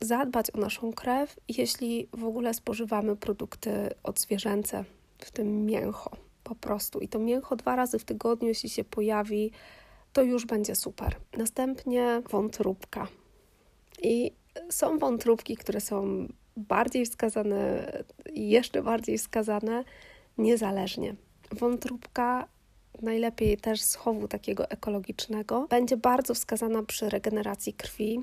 zadbać 0.00 0.50
o 0.50 0.58
naszą 0.58 0.92
krew, 0.92 1.36
jeśli 1.48 2.08
w 2.12 2.24
ogóle 2.24 2.54
spożywamy 2.54 3.16
produkty 3.16 3.70
odzwierzęce, 4.02 4.84
w 5.18 5.30
tym 5.30 5.66
mięcho 5.66 6.10
po 6.44 6.54
prostu. 6.54 7.00
I 7.00 7.08
to 7.08 7.18
mięcho 7.18 7.56
dwa 7.56 7.76
razy 7.76 7.98
w 7.98 8.04
tygodniu, 8.04 8.48
jeśli 8.48 8.68
się 8.68 8.84
pojawi, 8.84 9.50
to 10.12 10.22
już 10.22 10.46
będzie 10.46 10.74
super. 10.74 11.16
Następnie 11.36 12.22
wątróbka. 12.30 13.08
I 14.02 14.32
są 14.70 14.98
wątróbki, 14.98 15.56
które 15.56 15.80
są 15.80 16.28
bardziej 16.56 17.06
wskazane, 17.06 17.92
jeszcze 18.34 18.82
bardziej 18.82 19.18
wskazane 19.18 19.84
niezależnie. 20.38 21.14
Wątróbka 21.52 22.48
najlepiej 23.02 23.56
też 23.56 23.80
z 23.80 23.94
chowu 23.94 24.28
takiego 24.28 24.70
ekologicznego 24.70 25.66
będzie 25.70 25.96
bardzo 25.96 26.34
wskazana 26.34 26.82
przy 26.82 27.08
regeneracji 27.08 27.72
krwi, 27.72 28.22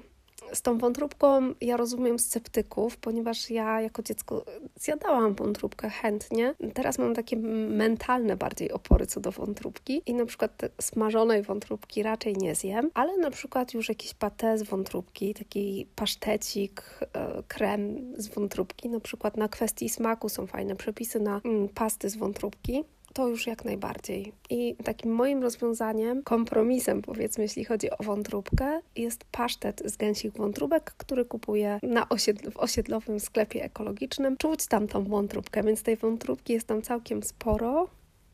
z 0.53 0.61
tą 0.61 0.77
wątróbką 0.77 1.53
ja 1.61 1.77
rozumiem 1.77 2.19
sceptyków, 2.19 2.97
ponieważ 2.97 3.49
ja 3.49 3.81
jako 3.81 4.03
dziecko 4.03 4.45
zjadałam 4.75 5.35
wątróbkę 5.35 5.89
chętnie. 5.89 6.55
Teraz 6.73 6.97
mam 6.97 7.15
takie 7.15 7.37
mentalne 7.37 8.37
bardziej 8.37 8.71
opory 8.71 9.05
co 9.05 9.19
do 9.19 9.31
wątróbki 9.31 10.01
i 10.05 10.13
na 10.13 10.25
przykład 10.25 10.61
smażonej 10.81 11.43
wątróbki 11.43 12.03
raczej 12.03 12.37
nie 12.37 12.55
zjem, 12.55 12.91
ale 12.93 13.17
na 13.17 13.31
przykład 13.31 13.73
już 13.73 13.89
jakiś 13.89 14.13
patę 14.13 14.57
z 14.57 14.63
wątróbki, 14.63 15.33
taki 15.33 15.87
pasztecik, 15.95 16.83
e, 17.13 17.43
krem 17.47 18.13
z 18.17 18.27
wątróbki, 18.27 18.89
na 18.89 18.99
przykład 18.99 19.37
na 19.37 19.47
kwestii 19.47 19.89
smaku 19.89 20.29
są 20.29 20.47
fajne 20.47 20.75
przepisy 20.75 21.19
na 21.19 21.41
mm, 21.45 21.69
pasty 21.69 22.09
z 22.09 22.15
wątróbki 22.15 22.83
to 23.13 23.27
już 23.27 23.47
jak 23.47 23.65
najbardziej. 23.65 24.33
I 24.49 24.75
takim 24.83 25.11
moim 25.11 25.43
rozwiązaniem, 25.43 26.23
kompromisem 26.23 27.01
powiedzmy, 27.01 27.43
jeśli 27.43 27.65
chodzi 27.65 27.91
o 27.91 28.03
wątróbkę, 28.03 28.81
jest 28.95 29.23
pasztet 29.23 29.81
z 29.85 29.97
gęsich 29.97 30.33
wątróbek, 30.33 30.93
który 30.97 31.25
kupuję 31.25 31.79
na 31.83 32.09
osiedl 32.09 32.51
w 32.51 32.57
osiedlowym 32.57 33.19
sklepie 33.19 33.63
ekologicznym. 33.63 34.37
Czuć 34.37 34.67
tam 34.67 34.87
tą 34.87 35.03
wątróbkę, 35.03 35.63
więc 35.63 35.83
tej 35.83 35.95
wątróbki 35.95 36.53
jest 36.53 36.67
tam 36.67 36.81
całkiem 36.81 37.23
sporo. 37.23 37.87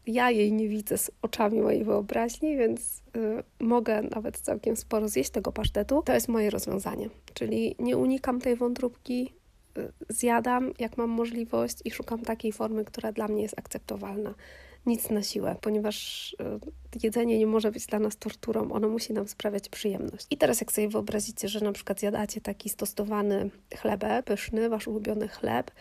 Ja 0.08 0.32
jej 0.32 0.54
nie 0.54 0.70
widzę 0.70 0.98
z 0.98 1.12
oczami 1.22 1.62
mojej 1.62 1.84
wyobraźni, 1.84 2.58
więc 2.58 3.02
y, 3.16 3.44
mogę 3.60 4.02
nawet 4.02 4.38
całkiem 4.38 4.76
sporo 4.76 5.08
zjeść 5.10 5.30
tego 5.30 5.52
pasztetu. 5.52 6.04
To 6.06 6.14
jest 6.14 6.28
moje 6.28 6.50
rozwiązanie, 6.50 7.10
czyli 7.34 7.76
nie 7.80 7.98
unikam 7.98 8.42
tej 8.42 8.56
wątróbki, 8.56 9.34
y, 9.78 9.92
zjadam 10.10 10.74
jak 10.80 10.98
mam 10.98 11.10
możliwość 11.10 11.78
i 11.86 11.92
szukam 11.92 12.20
takiej 12.20 12.52
formy, 12.52 12.86
która 12.86 13.12
dla 13.12 13.28
mnie 13.28 13.42
jest 13.42 13.60
akceptowalna 13.60 14.34
nic 14.88 15.10
na 15.10 15.24
siłę, 15.24 15.56
ponieważ 15.62 16.36
e, 16.40 16.60
jedzenie 17.04 17.40
nie 17.40 17.48
może 17.48 17.72
być 17.72 17.86
dla 17.86 18.00
nas 18.00 18.18
torturą, 18.18 18.72
ono 18.72 18.90
musi 18.90 19.14
nam 19.14 19.28
sprawiać 19.28 19.70
przyjemność. 19.70 20.28
I 20.30 20.38
teraz 20.38 20.62
jak 20.62 20.72
sobie 20.72 20.90
wyobrazicie, 20.90 21.48
że 21.48 21.62
na 21.62 21.72
przykład 21.72 22.00
zjadacie 22.00 22.42
taki 22.42 22.70
stostowany 22.70 23.50
chlebek, 23.78 24.26
pyszny, 24.26 24.70
wasz 24.70 24.88
ulubiony 24.88 25.28
chleb, 25.28 25.72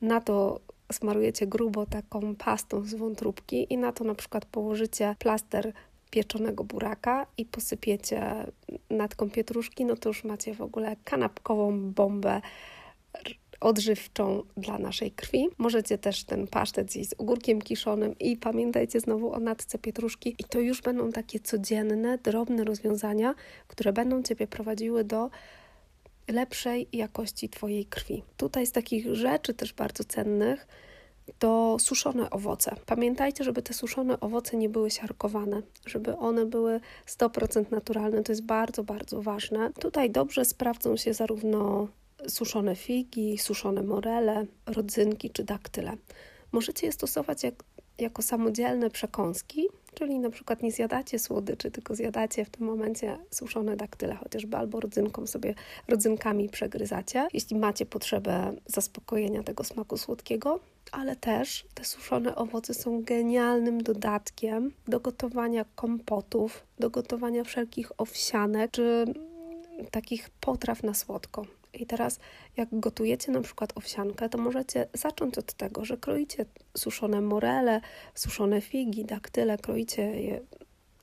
na 0.00 0.20
to 0.20 0.60
smarujecie 0.92 1.46
grubo 1.46 1.86
taką 1.86 2.36
pastą 2.36 2.84
z 2.84 2.94
wątróbki 2.94 3.66
i 3.72 3.78
na 3.78 3.92
to 3.92 4.04
na 4.04 4.14
przykład 4.14 4.44
położycie 4.44 5.16
plaster 5.18 5.72
pieczonego 6.10 6.64
buraka 6.64 7.26
i 7.38 7.44
posypiecie 7.44 8.46
natką 8.90 9.30
pietruszki, 9.30 9.84
no 9.84 9.96
to 9.96 10.08
już 10.08 10.24
macie 10.24 10.54
w 10.54 10.60
ogóle 10.60 10.96
kanapkową 11.04 11.80
bombę 11.80 12.40
odżywczą 13.60 14.42
dla 14.56 14.78
naszej 14.78 15.10
krwi. 15.10 15.48
Możecie 15.58 15.98
też 15.98 16.24
ten 16.24 16.46
pasztet 16.46 16.92
zjeść 16.92 17.10
z 17.10 17.14
ogórkiem 17.18 17.62
kiszonym 17.62 18.18
i 18.18 18.36
pamiętajcie 18.36 19.00
znowu 19.00 19.32
o 19.32 19.40
natce 19.40 19.78
pietruszki 19.78 20.36
i 20.38 20.44
to 20.44 20.60
już 20.60 20.82
będą 20.82 21.12
takie 21.12 21.40
codzienne, 21.40 22.18
drobne 22.18 22.64
rozwiązania, 22.64 23.34
które 23.68 23.92
będą 23.92 24.22
Ciebie 24.22 24.46
prowadziły 24.46 25.04
do 25.04 25.30
lepszej 26.28 26.88
jakości 26.92 27.48
Twojej 27.48 27.84
krwi. 27.84 28.22
Tutaj 28.36 28.66
z 28.66 28.72
takich 28.72 29.14
rzeczy 29.14 29.54
też 29.54 29.72
bardzo 29.72 30.04
cennych 30.04 30.66
to 31.38 31.76
suszone 31.78 32.30
owoce. 32.30 32.76
Pamiętajcie, 32.86 33.44
żeby 33.44 33.62
te 33.62 33.74
suszone 33.74 34.20
owoce 34.20 34.56
nie 34.56 34.68
były 34.68 34.90
siarkowane, 34.90 35.62
żeby 35.86 36.16
one 36.16 36.46
były 36.46 36.80
100% 37.06 37.70
naturalne. 37.70 38.22
To 38.22 38.32
jest 38.32 38.44
bardzo, 38.44 38.84
bardzo 38.84 39.22
ważne. 39.22 39.72
Tutaj 39.80 40.10
dobrze 40.10 40.44
sprawdzą 40.44 40.96
się 40.96 41.14
zarówno 41.14 41.88
suszone 42.28 42.76
figi, 42.76 43.38
suszone 43.38 43.82
morele, 43.82 44.46
rodzynki 44.66 45.30
czy 45.30 45.44
daktyle. 45.44 45.96
Możecie 46.52 46.86
je 46.86 46.92
stosować 46.92 47.42
jak, 47.42 47.54
jako 47.98 48.22
samodzielne 48.22 48.90
przekąski, 48.90 49.68
czyli 49.94 50.18
na 50.18 50.30
przykład 50.30 50.62
nie 50.62 50.72
zjadacie 50.72 51.18
słodyczy, 51.18 51.70
tylko 51.70 51.94
zjadacie 51.94 52.44
w 52.44 52.50
tym 52.50 52.66
momencie 52.66 53.18
suszone 53.30 53.76
daktyle 53.76 54.14
chociażby, 54.14 54.56
albo 54.56 54.80
rodzynką 54.80 55.26
sobie, 55.26 55.54
rodzynkami 55.88 56.48
przegryzacie, 56.48 57.28
jeśli 57.32 57.56
macie 57.56 57.86
potrzebę 57.86 58.54
zaspokojenia 58.66 59.42
tego 59.42 59.64
smaku 59.64 59.96
słodkiego, 59.96 60.60
ale 60.92 61.16
też 61.16 61.66
te 61.74 61.84
suszone 61.84 62.36
owoce 62.36 62.74
są 62.74 63.02
genialnym 63.02 63.82
dodatkiem 63.82 64.72
do 64.88 65.00
gotowania 65.00 65.64
kompotów, 65.74 66.66
do 66.78 66.90
gotowania 66.90 67.44
wszelkich 67.44 68.00
owsianek, 68.00 68.70
czy 68.70 69.04
takich 69.90 70.30
potraw 70.30 70.82
na 70.82 70.94
słodko. 70.94 71.46
I 71.74 71.86
teraz, 71.86 72.18
jak 72.56 72.68
gotujecie 72.72 73.32
na 73.32 73.40
przykład 73.40 73.72
owsiankę, 73.74 74.28
to 74.28 74.38
możecie 74.38 74.86
zacząć 74.94 75.38
od 75.38 75.52
tego, 75.52 75.84
że 75.84 75.96
kroicie 75.96 76.44
suszone 76.76 77.20
morele, 77.20 77.80
suszone 78.14 78.60
figi, 78.60 79.04
daktyle, 79.04 79.58
kroicie 79.58 80.02
je 80.02 80.40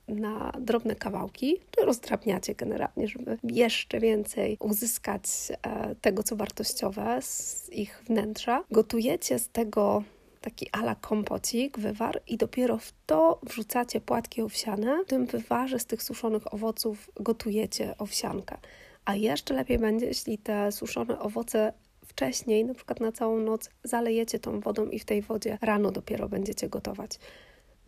na 0.08 0.52
drobne 0.60 0.94
kawałki, 0.96 1.56
czy 1.70 1.84
rozdrabniacie 1.84 2.54
generalnie, 2.54 3.08
żeby 3.08 3.38
jeszcze 3.44 4.00
więcej 4.00 4.56
uzyskać 4.60 5.22
e, 5.62 5.94
tego, 5.94 6.22
co 6.22 6.36
wartościowe 6.36 7.22
z 7.22 7.68
ich 7.72 8.02
wnętrza. 8.06 8.64
Gotujecie 8.70 9.38
z 9.38 9.48
tego 9.48 10.02
taki 10.40 10.68
ala 10.72 10.94
kompocik, 10.94 11.78
wywar 11.78 12.22
i 12.26 12.36
dopiero 12.36 12.78
w 12.78 12.92
to 13.06 13.40
wrzucacie 13.42 14.00
płatki 14.00 14.42
owsiane. 14.42 15.04
W 15.04 15.08
tym 15.08 15.26
wywarze 15.26 15.78
z 15.78 15.86
tych 15.86 16.02
suszonych 16.02 16.54
owoców 16.54 17.10
gotujecie 17.20 17.94
owsiankę. 17.98 18.58
A 19.04 19.14
jeszcze 19.14 19.54
lepiej 19.54 19.78
będzie, 19.78 20.06
jeśli 20.06 20.38
te 20.38 20.72
suszone 20.72 21.18
owoce 21.18 21.72
wcześniej, 22.06 22.64
na 22.64 22.74
przykład 22.74 23.00
na 23.00 23.12
całą 23.12 23.38
noc, 23.38 23.70
zalejecie 23.84 24.38
tą 24.38 24.60
wodą 24.60 24.86
i 24.86 24.98
w 24.98 25.04
tej 25.04 25.22
wodzie 25.22 25.58
rano 25.62 25.90
dopiero 25.90 26.28
będziecie 26.28 26.68
gotować. 26.68 27.18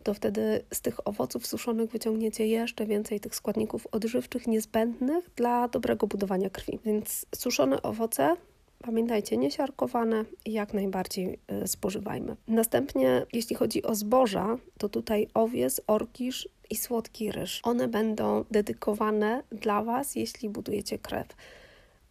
To 0.03 0.13
wtedy 0.13 0.63
z 0.73 0.81
tych 0.81 1.07
owoców 1.07 1.47
suszonych 1.47 1.89
wyciągniecie 1.89 2.47
jeszcze 2.47 2.85
więcej 2.85 3.19
tych 3.19 3.35
składników 3.35 3.87
odżywczych 3.91 4.47
niezbędnych 4.47 5.29
dla 5.35 5.67
dobrego 5.67 6.07
budowania 6.07 6.49
krwi. 6.49 6.79
Więc 6.85 7.25
suszone 7.35 7.81
owoce 7.81 8.35
Pamiętajcie, 8.79 9.37
niesiarkowane 9.37 10.25
i 10.45 10.51
jak 10.51 10.73
najbardziej 10.73 11.39
y, 11.63 11.67
spożywajmy. 11.67 12.35
Następnie, 12.47 13.25
jeśli 13.33 13.55
chodzi 13.55 13.83
o 13.83 13.95
zboża, 13.95 14.57
to 14.77 14.89
tutaj 14.89 15.27
owies, 15.33 15.81
orkisz 15.87 16.49
i 16.69 16.75
słodki 16.75 17.31
ryż. 17.31 17.59
One 17.63 17.87
będą 17.87 18.45
dedykowane 18.51 19.43
dla 19.51 19.83
Was, 19.83 20.15
jeśli 20.15 20.49
budujecie 20.49 20.99
krew. 20.99 21.27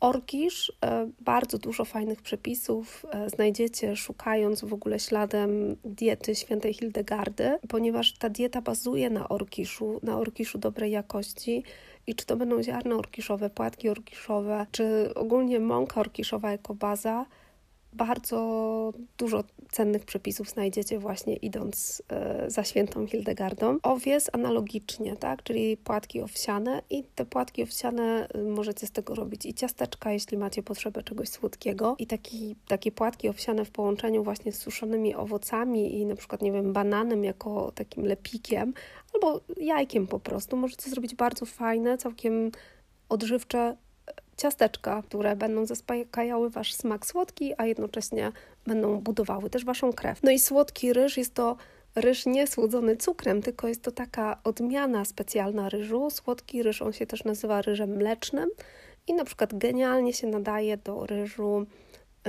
Orkisz, 0.01 0.73
e, 0.85 1.11
bardzo 1.21 1.59
dużo 1.59 1.85
fajnych 1.85 2.23
przepisów 2.23 3.07
e, 3.11 3.31
znajdziecie 3.31 3.97
szukając 3.97 4.65
w 4.65 4.73
ogóle 4.73 5.01
śladem 5.01 5.77
diety 5.85 6.35
świętej 6.35 6.75
Hildegardy, 6.75 7.59
ponieważ 7.69 8.13
ta 8.13 8.29
dieta 8.29 8.63
bazuje 8.63 9.11
na 9.11 9.29
orkiszu, 9.29 10.01
na 10.03 10.19
orkiszu 10.19 10.59
dobrej 10.59 10.91
jakości 10.93 11.63
i 12.07 12.15
czy 12.15 12.27
to 12.27 12.37
będą 12.37 12.63
ziarna 12.63 12.97
orkiszowe, 12.97 13.51
płatki 13.51 13.89
orkiszowe, 13.89 14.67
czy 14.73 15.11
ogólnie 15.15 15.61
mąka 15.61 16.01
orkiszowa 16.01 16.51
jako 16.51 16.75
baza, 16.75 17.27
bardzo 17.95 18.93
dużo 19.19 19.45
cennych 19.71 20.05
przepisów 20.05 20.51
znajdziecie 20.51 20.99
właśnie 20.99 21.37
idąc 21.37 22.03
e, 22.09 22.51
za 22.51 22.65
świętą 22.65 23.07
Hildegardą. 23.07 23.79
Owies 23.83 24.31
analogicznie, 24.33 25.17
tak, 25.17 25.43
czyli 25.43 25.77
płatki 25.77 26.21
owsiane 26.21 26.83
i 26.91 27.05
te 27.15 27.25
płatki 27.25 27.63
owsiane 27.63 28.29
y, 28.37 28.43
możecie 28.43 28.87
z 28.87 28.91
tego 28.91 29.15
robić 29.15 29.47
i 29.47 29.55
ciasteczka, 29.55 30.13
jeśli 30.13 30.39
macie 30.39 30.63
potrzebę 30.63 31.03
czegoś 31.03 31.29
słodkiego. 31.29 31.97
I 31.99 32.07
taki, 32.07 32.57
takie 32.69 32.93
płatki 32.93 33.29
owsiane 33.29 33.65
w 33.65 33.71
połączeniu 33.71 34.25
właśnie 34.25 34.53
z 34.53 34.59
suszonymi 34.59 35.15
owocami 35.15 36.01
i 36.01 36.07
na 36.07 36.17
przykład, 36.17 36.43
nie 36.43 36.53
wiem, 36.53 36.73
bananem 36.73 37.25
jako 37.25 37.73
takim 37.75 38.05
lepikiem 38.05 38.75
albo 39.15 39.41
jajkiem 39.57 40.07
po 40.07 40.21
prostu. 40.21 40.57
Możecie 40.57 40.91
zrobić 40.91 41.15
bardzo 41.15 41.47
fajne, 41.47 41.99
całkiem 41.99 42.51
odżywcze 43.09 43.77
ciasteczka, 44.37 45.03
które 45.03 45.37
będą 45.37 45.67
zaspokajały 45.67 46.51
Wasz 46.51 46.75
smak 46.75 47.07
słodki, 47.07 47.53
a 47.59 47.67
jednocześnie 47.67 48.33
będą 48.67 49.01
budowały 49.01 49.51
też 49.51 49.65
Waszą 49.65 49.93
krew. 49.93 50.23
No 50.23 50.31
i 50.31 50.39
słodki 50.39 50.93
ryż 50.93 51.17
jest 51.17 51.35
to 51.35 51.57
ryż 51.95 52.27
niesłodzony 52.27 52.97
cukrem, 52.97 53.43
tylko 53.43 53.69
jest 53.69 53.83
to 53.83 53.91
taka 53.91 54.39
odmiana 54.45 55.05
specjalna 55.05 55.69
ryżu. 55.69 56.11
Słodki 56.11 56.63
ryż, 56.63 56.83
on 56.83 56.93
się 56.93 57.07
też 57.07 57.25
nazywa 57.25 57.63
ryżem 57.63 57.97
mlecznym 57.97 58.51
i 59.07 59.15
na 59.15 59.25
przykład 59.25 59.59
genialnie 59.59 60.13
się 60.13 60.27
nadaje 60.27 60.77
do 60.77 61.07
ryżu 61.07 61.67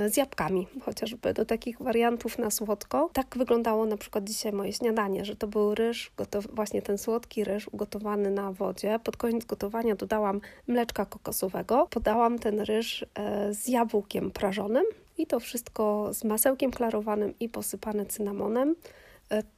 z 0.08 0.16
jabłkami, 0.16 0.66
chociażby 0.82 1.34
do 1.34 1.44
takich 1.44 1.82
wariantów 1.82 2.38
na 2.38 2.50
słodko. 2.50 3.10
Tak 3.12 3.38
wyglądało 3.38 3.86
na 3.86 3.96
przykład 3.96 4.24
dzisiaj 4.24 4.52
moje 4.52 4.72
śniadanie, 4.72 5.24
że 5.24 5.36
to 5.36 5.46
był 5.46 5.74
ryż, 5.74 6.12
właśnie 6.52 6.82
ten 6.82 6.98
słodki 6.98 7.44
ryż 7.44 7.68
ugotowany 7.68 8.30
na 8.30 8.52
wodzie. 8.52 8.98
Pod 9.04 9.16
koniec 9.16 9.44
gotowania 9.44 9.94
dodałam 9.94 10.40
mleczka 10.68 11.06
kokosowego, 11.06 11.88
podałam 11.90 12.38
ten 12.38 12.60
ryż 12.60 13.06
e, 13.14 13.54
z 13.54 13.68
jabłkiem 13.68 14.30
prażonym 14.30 14.84
i 15.18 15.26
to 15.26 15.40
wszystko 15.40 16.08
z 16.14 16.24
masełkiem 16.24 16.70
klarowanym 16.70 17.34
i 17.40 17.48
posypane 17.48 18.06
cynamonem. 18.06 18.74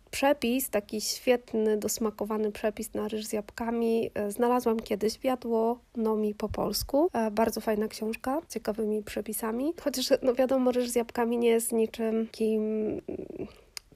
E, 0.09 0.11
przepis, 0.11 0.71
taki 0.71 1.01
świetny, 1.01 1.77
dosmakowany 1.77 2.53
przepis 2.53 2.95
na 2.95 3.09
ryż 3.09 3.27
z 3.27 3.33
jabłkami 3.33 4.11
e, 4.15 4.31
znalazłam 4.31 4.81
kiedyś 4.81 5.19
w 5.19 5.25
Jadłonomii 5.25 6.35
po 6.35 6.49
polsku. 6.49 7.11
E, 7.13 7.31
bardzo 7.31 7.61
fajna 7.61 7.89
książka, 7.89 8.41
z 8.49 8.55
ciekawymi 8.55 9.03
przepisami. 9.03 9.73
Chociaż 9.81 10.09
no 10.23 10.35
wiadomo, 10.35 10.73
ryż 10.73 10.89
z 10.89 10.95
jabłkami 10.95 11.39
nie 11.39 11.49
jest 11.49 11.73
niczym 11.73 12.27
takim 12.27 12.63
mm, 12.63 13.01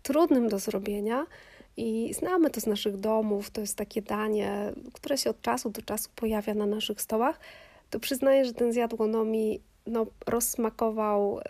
trudnym 0.02 0.48
do 0.48 0.58
zrobienia. 0.58 1.26
I 1.76 2.14
znamy 2.14 2.50
to 2.50 2.60
z 2.60 2.66
naszych 2.66 2.96
domów, 2.96 3.50
to 3.50 3.60
jest 3.60 3.76
takie 3.76 4.02
danie, 4.02 4.72
które 4.92 5.18
się 5.18 5.30
od 5.30 5.42
czasu 5.42 5.70
do 5.70 5.82
czasu 5.82 6.10
pojawia 6.16 6.54
na 6.54 6.66
naszych 6.66 7.00
stołach. 7.00 7.40
To 7.90 8.00
przyznaję, 8.00 8.44
że 8.44 8.52
ten 8.52 8.72
z 8.72 8.76
jadłonomii 8.76 9.60
no, 9.86 10.06
rozsmakował, 10.26 11.40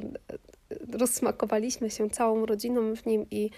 rozsmakowaliśmy 0.92 1.90
się 1.90 2.10
całą 2.10 2.46
rodziną 2.46 2.96
w 2.96 3.06
nim 3.06 3.26
i 3.30 3.50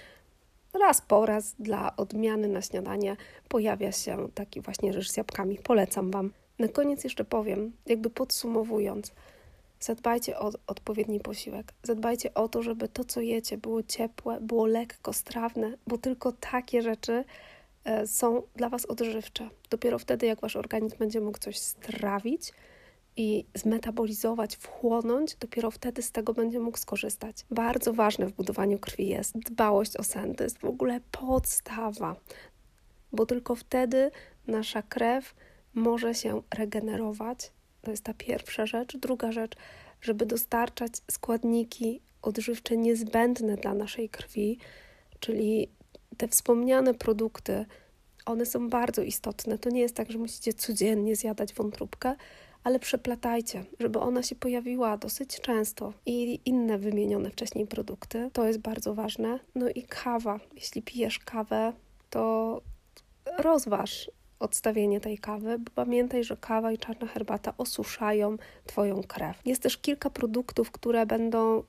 raz 0.74 1.00
po 1.00 1.26
raz 1.26 1.54
dla 1.58 1.96
odmiany 1.96 2.48
na 2.48 2.62
śniadanie 2.62 3.16
pojawia 3.48 3.92
się 3.92 4.28
taki 4.34 4.60
właśnie 4.60 4.92
ryż 4.92 5.10
z 5.10 5.16
jabłkami. 5.16 5.58
Polecam 5.58 6.10
Wam. 6.10 6.32
Na 6.58 6.68
koniec 6.68 7.04
jeszcze 7.04 7.24
powiem, 7.24 7.72
jakby 7.87 8.10
podsumowując, 8.10 9.12
zadbajcie 9.80 10.38
o 10.38 10.52
odpowiedni 10.66 11.20
posiłek. 11.20 11.72
Zadbajcie 11.82 12.34
o 12.34 12.48
to, 12.48 12.62
żeby 12.62 12.88
to, 12.88 13.04
co 13.04 13.20
jecie, 13.20 13.58
było 13.58 13.82
ciepłe, 13.82 14.40
było 14.40 14.66
lekko 14.66 15.12
strawne, 15.12 15.76
bo 15.87 15.98
tylko 15.98 16.32
takie 16.32 16.82
rzeczy 16.82 17.24
e, 17.84 18.06
są 18.06 18.42
dla 18.56 18.68
Was 18.68 18.87
odżywcze. 18.87 19.48
Dopiero 19.70 19.98
wtedy, 19.98 20.26
jak 20.26 20.40
Wasz 20.40 20.56
organizm 20.56 20.98
będzie 20.98 21.20
mógł 21.20 21.38
coś 21.38 21.58
strawić, 21.58 22.52
i 23.16 23.44
zmetabolizować, 23.55 24.57
wchłonąć, 24.57 25.37
dopiero 25.37 25.70
wtedy 25.70 26.03
z 26.03 26.12
tego 26.12 26.35
będzie 26.35 26.61
mógł 26.61 26.79
skorzystać. 26.79 27.46
Bardzo 27.50 27.92
ważne 27.92 28.27
w 28.27 28.33
budowaniu 28.33 28.79
krwi 28.79 29.09
jest 29.09 29.38
dbałość 29.38 29.96
o 29.96 30.03
sen. 30.03 30.35
To 30.35 30.44
jest 30.44 30.59
w 30.59 30.64
ogóle 30.64 31.00
podstawa, 31.11 32.16
bo 33.12 33.27
tylko 33.27 33.55
wtedy 33.55 34.11
nasza 34.46 34.83
krew 34.83 35.35
może 35.74 36.14
się 36.14 36.42
regenerować. 36.55 37.53
To 37.83 37.90
jest 37.90 38.05
ta 38.05 38.14
pierwsza 38.14 38.66
rzecz. 38.66 38.96
Druga 38.96 39.33
rzecz, 39.33 39.57
żeby 40.00 40.27
dostarczać 40.27 40.92
składniki 41.11 42.00
odżywcze 42.22 42.77
niezbędne 42.77 43.57
dla 43.57 43.74
naszej 43.74 44.09
krwi, 44.09 44.59
czyli 45.20 45.68
te 46.16 46.29
wspomniane 46.29 46.94
produkty, 46.94 47.64
one 48.27 48.46
są 48.46 48.68
bardzo 48.68 49.03
istotne. 49.03 49.59
To 49.59 49.70
nie 49.70 49.81
jest 49.81 49.96
tak, 49.96 50.12
że 50.12 50.18
musicie 50.18 50.53
codziennie 50.53 51.16
zjadać 51.16 51.55
wątróbkę, 51.55 52.16
ale 52.64 52.79
przeplatajcie, 52.79 53.64
żeby 53.81 53.98
ona 53.98 54.22
się 54.22 54.35
pojawiła 54.35 54.96
dosyć 54.96 55.40
często 55.40 55.92
i 56.07 56.40
inne 56.44 56.79
wymienione 56.79 57.31
wcześniej 57.31 57.66
produkty. 57.66 58.31
To 58.33 58.46
jest 58.46 58.59
bardzo 58.59 58.94
ważne. 58.94 59.38
No 59.55 59.68
i 59.68 59.83
kawa. 59.83 60.40
Jeśli 60.55 60.83
pijesz 60.83 61.18
kawę, 61.18 61.72
to 62.11 62.61
rozważ 63.38 64.11
odstawienie 64.38 65.00
tej 65.00 65.18
kawy, 65.18 65.59
bo 65.59 65.70
pamiętaj, 65.74 66.24
że 66.24 66.37
kawa 66.37 66.72
i 66.72 66.79
czarna 66.79 67.07
herbata 67.07 67.55
osuszają 67.59 68.37
Twoją 68.66 69.03
krew. 69.03 69.40
Jest 69.44 69.62
też 69.62 69.79
kilka 69.79 70.11
produktów, 70.11 70.70
które 70.70 71.07
będą 71.07 71.62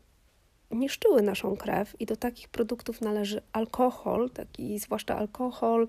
niszczyły 0.72 1.22
naszą 1.22 1.56
krew 1.58 2.02
i 2.02 2.06
do 2.06 2.16
takich 2.16 2.50
produktów 2.50 3.02
należy 3.02 3.42
alkohol, 3.54 4.30
taki 4.30 4.80
zwłaszcza 4.80 5.18
alkohol 5.18 5.88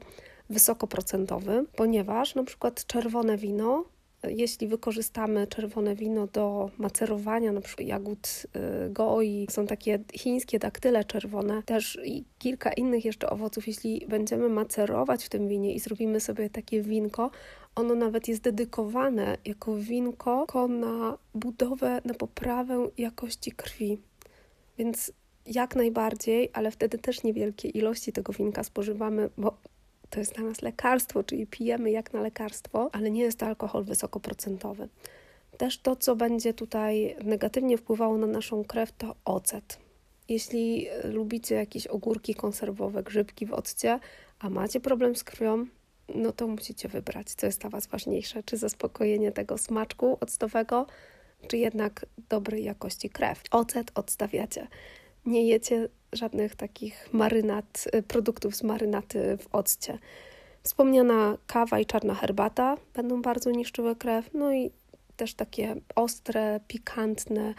wysokoprocentowy, 0.50 1.64
ponieważ 1.76 2.34
na 2.34 2.44
przykład 2.44 2.86
czerwone 2.86 3.36
wino 3.36 3.84
jeśli 4.28 4.68
wykorzystamy 4.68 5.46
czerwone 5.46 5.94
wino 5.94 6.26
do 6.26 6.70
macerowania, 6.78 7.52
na 7.52 7.60
przykład 7.60 7.88
jagód 7.88 8.46
y, 8.86 8.90
goi, 8.90 9.46
są 9.50 9.66
takie 9.66 9.98
chińskie 10.14 10.58
daktyle 10.58 11.04
czerwone, 11.04 11.62
też 11.62 11.98
i 12.04 12.24
kilka 12.38 12.72
innych 12.72 13.04
jeszcze 13.04 13.30
owoców, 13.30 13.66
jeśli 13.66 14.06
będziemy 14.08 14.48
macerować 14.48 15.24
w 15.24 15.28
tym 15.28 15.48
winie 15.48 15.74
i 15.74 15.80
zrobimy 15.80 16.20
sobie 16.20 16.50
takie 16.50 16.82
winko, 16.82 17.30
ono 17.74 17.94
nawet 17.94 18.28
jest 18.28 18.42
dedykowane 18.42 19.36
jako 19.44 19.76
winko 19.76 20.68
na 20.68 21.18
budowę, 21.34 22.00
na 22.04 22.14
poprawę 22.14 22.88
jakości 22.98 23.52
krwi. 23.52 23.98
Więc 24.78 25.12
jak 25.46 25.76
najbardziej, 25.76 26.50
ale 26.52 26.70
wtedy 26.70 26.98
też 26.98 27.22
niewielkie 27.22 27.68
ilości 27.68 28.12
tego 28.12 28.32
winka 28.32 28.64
spożywamy, 28.64 29.30
bo 29.38 29.56
to 30.10 30.20
jest 30.20 30.34
dla 30.34 30.44
nas 30.44 30.62
lekarstwo, 30.62 31.24
czyli 31.24 31.46
pijemy 31.46 31.90
jak 31.90 32.12
na 32.12 32.20
lekarstwo, 32.20 32.90
ale 32.92 33.10
nie 33.10 33.22
jest 33.22 33.38
to 33.38 33.46
alkohol 33.46 33.84
wysokoprocentowy. 33.84 34.88
Też 35.58 35.78
to, 35.78 35.96
co 35.96 36.16
będzie 36.16 36.54
tutaj 36.54 37.16
negatywnie 37.24 37.78
wpływało 37.78 38.18
na 38.18 38.26
naszą 38.26 38.64
krew, 38.64 38.92
to 38.92 39.14
ocet. 39.24 39.78
Jeśli 40.28 40.88
lubicie 41.04 41.54
jakieś 41.54 41.86
ogórki 41.86 42.34
konserwowe, 42.34 43.02
grzybki 43.02 43.46
w 43.46 43.52
occie, 43.52 43.98
a 44.38 44.50
macie 44.50 44.80
problem 44.80 45.16
z 45.16 45.24
krwią, 45.24 45.66
no 46.14 46.32
to 46.32 46.46
musicie 46.46 46.88
wybrać, 46.88 47.34
co 47.34 47.46
jest 47.46 47.60
dla 47.60 47.70
Was 47.70 47.86
ważniejsze: 47.86 48.42
czy 48.42 48.56
zaspokojenie 48.56 49.32
tego 49.32 49.58
smaczku 49.58 50.18
octowego, 50.20 50.86
czy 51.48 51.58
jednak 51.58 52.06
dobrej 52.28 52.64
jakości 52.64 53.10
krew. 53.10 53.42
Ocet 53.50 53.90
odstawiacie. 53.94 54.66
Nie 55.26 55.46
jecie 55.46 55.88
żadnych 56.12 56.56
takich 56.56 57.08
marynat, 57.12 57.84
y, 57.94 58.02
produktów 58.02 58.56
z 58.56 58.62
marynaty 58.62 59.36
w 59.36 59.54
occie. 59.54 59.98
Wspomniana 60.62 61.38
kawa 61.46 61.80
i 61.80 61.86
czarna 61.86 62.14
herbata 62.14 62.76
będą 62.94 63.22
bardzo 63.22 63.50
niszczyły 63.50 63.96
krew, 63.96 64.30
no 64.34 64.52
i 64.52 64.70
też 65.16 65.34
takie 65.34 65.76
ostre, 65.94 66.60
pikantne 66.68 67.54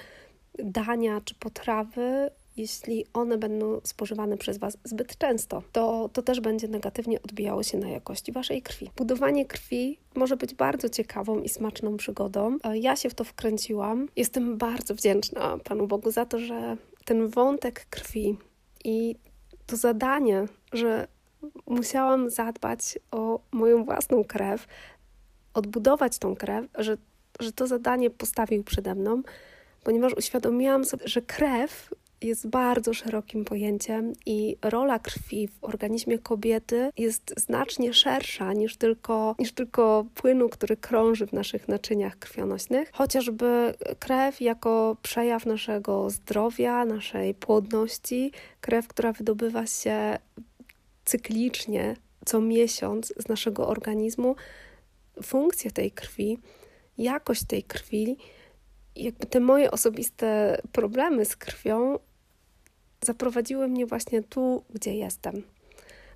dania 0.60 1.22
czy 1.22 1.36
potrawy 1.36 2.30
jeśli 2.58 3.06
one 3.14 3.38
będą 3.38 3.82
spożywane 3.84 4.38
przez 4.38 4.58
Was 4.58 4.78
zbyt 4.84 5.18
często, 5.18 5.64
to, 5.72 6.10
to 6.14 6.22
też 6.22 6.40
będzie 6.40 6.68
negatywnie 6.68 7.22
odbijało 7.22 7.64
się 7.64 7.78
na 7.78 7.90
jakości 7.90 8.32
Waszej 8.32 8.62
krwi. 8.62 8.90
Budowanie 8.98 9.46
krwi 9.46 9.98
może 10.16 10.38
być 10.38 10.54
bardzo 10.54 10.90
ciekawą 10.90 11.40
i 11.40 11.50
smaczną 11.50 11.98
przygodą. 11.98 12.58
Ja 12.74 12.96
się 12.96 13.10
w 13.10 13.14
to 13.14 13.24
wkręciłam. 13.24 14.08
Jestem 14.16 14.58
bardzo 14.58 14.96
wdzięczna 14.96 15.58
Panu 15.64 15.88
Bogu 15.88 16.12
za 16.12 16.26
to, 16.26 16.40
że 16.40 16.78
ten 17.08 17.28
wątek 17.28 17.86
krwi 17.89 18.38
i 18.84 19.15
to 19.65 19.78
zadanie, 19.78 20.46
że 20.74 21.08
musiałam 21.67 22.30
zadbać 22.30 23.00
o 23.12 23.39
moją 23.52 23.84
własną 23.86 24.24
krew, 24.24 24.67
odbudować 25.54 26.17
tą 26.17 26.36
krew, 26.36 26.65
że, 26.78 26.98
że 27.39 27.52
to 27.52 27.67
zadanie 27.67 28.10
postawił 28.10 28.63
przede 28.63 28.96
mną, 28.96 29.22
ponieważ 29.84 30.13
uświadomiłam 30.13 30.86
sobie, 30.86 31.08
że 31.08 31.22
krew 31.22 31.93
jest 32.22 32.48
bardzo 32.48 32.94
szerokim 32.94 33.46
pojęciem 33.46 34.14
i 34.26 34.58
rola 34.62 35.00
krwi 35.00 35.48
w 35.48 35.64
organizmie 35.64 36.20
kobiety 36.20 36.92
jest 36.98 37.34
znacznie 37.38 37.94
szersza 37.94 38.54
niż 38.54 38.78
tylko, 38.78 39.36
niż 39.40 39.52
tylko 39.52 40.06
płynu, 40.16 40.50
który 40.50 40.78
krąży 40.78 41.28
w 41.28 41.34
naszych 41.34 41.68
naczyniach 41.68 42.20
krwionośnych. 42.20 42.92
Chociażby 42.94 43.74
krew 44.00 44.42
jako 44.42 44.98
przejaw 45.02 45.46
naszego 45.46 46.10
zdrowia, 46.10 46.86
naszej 46.86 47.34
płodności, 47.34 48.32
krew, 48.62 48.88
która 48.88 49.12
wydobywa 49.12 49.66
się 49.66 50.18
cyklicznie 51.06 51.96
co 52.26 52.42
miesiąc 52.42 53.14
z 53.18 53.28
naszego 53.28 53.68
organizmu, 53.68 54.36
funkcje 55.24 55.72
tej 55.72 55.92
krwi, 55.92 56.40
jakość 56.98 57.44
tej 57.44 57.64
krwi 57.64 58.18
jakby 58.98 59.26
te 59.26 59.40
moje 59.40 59.72
osobiste 59.72 60.58
problemy 60.72 61.26
z 61.26 61.36
krwią 61.36 62.00
zaprowadziły 63.06 63.68
mnie 63.68 63.86
właśnie 63.86 64.24
tu, 64.24 64.64
gdzie 64.70 64.96
jestem. 64.96 65.44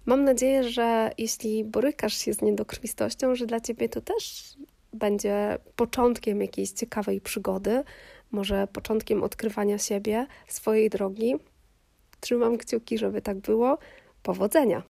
Mam 0.05 0.23
nadzieję, 0.23 0.63
że 0.63 1.11
jeśli 1.17 1.63
borykasz 1.63 2.13
się 2.13 2.33
z 2.33 2.41
niedokrwistością, 2.41 3.35
że 3.35 3.45
dla 3.45 3.59
ciebie 3.59 3.89
to 3.89 4.01
też 4.01 4.53
będzie 4.93 5.57
początkiem 5.75 6.41
jakiejś 6.41 6.71
ciekawej 6.71 7.21
przygody, 7.21 7.83
może 8.31 8.67
początkiem 8.67 9.23
odkrywania 9.23 9.77
siebie, 9.77 10.27
swojej 10.47 10.89
drogi. 10.89 11.35
Trzymam 12.19 12.57
kciuki, 12.57 12.97
żeby 12.97 13.21
tak 13.21 13.37
było. 13.37 13.77
Powodzenia! 14.23 14.90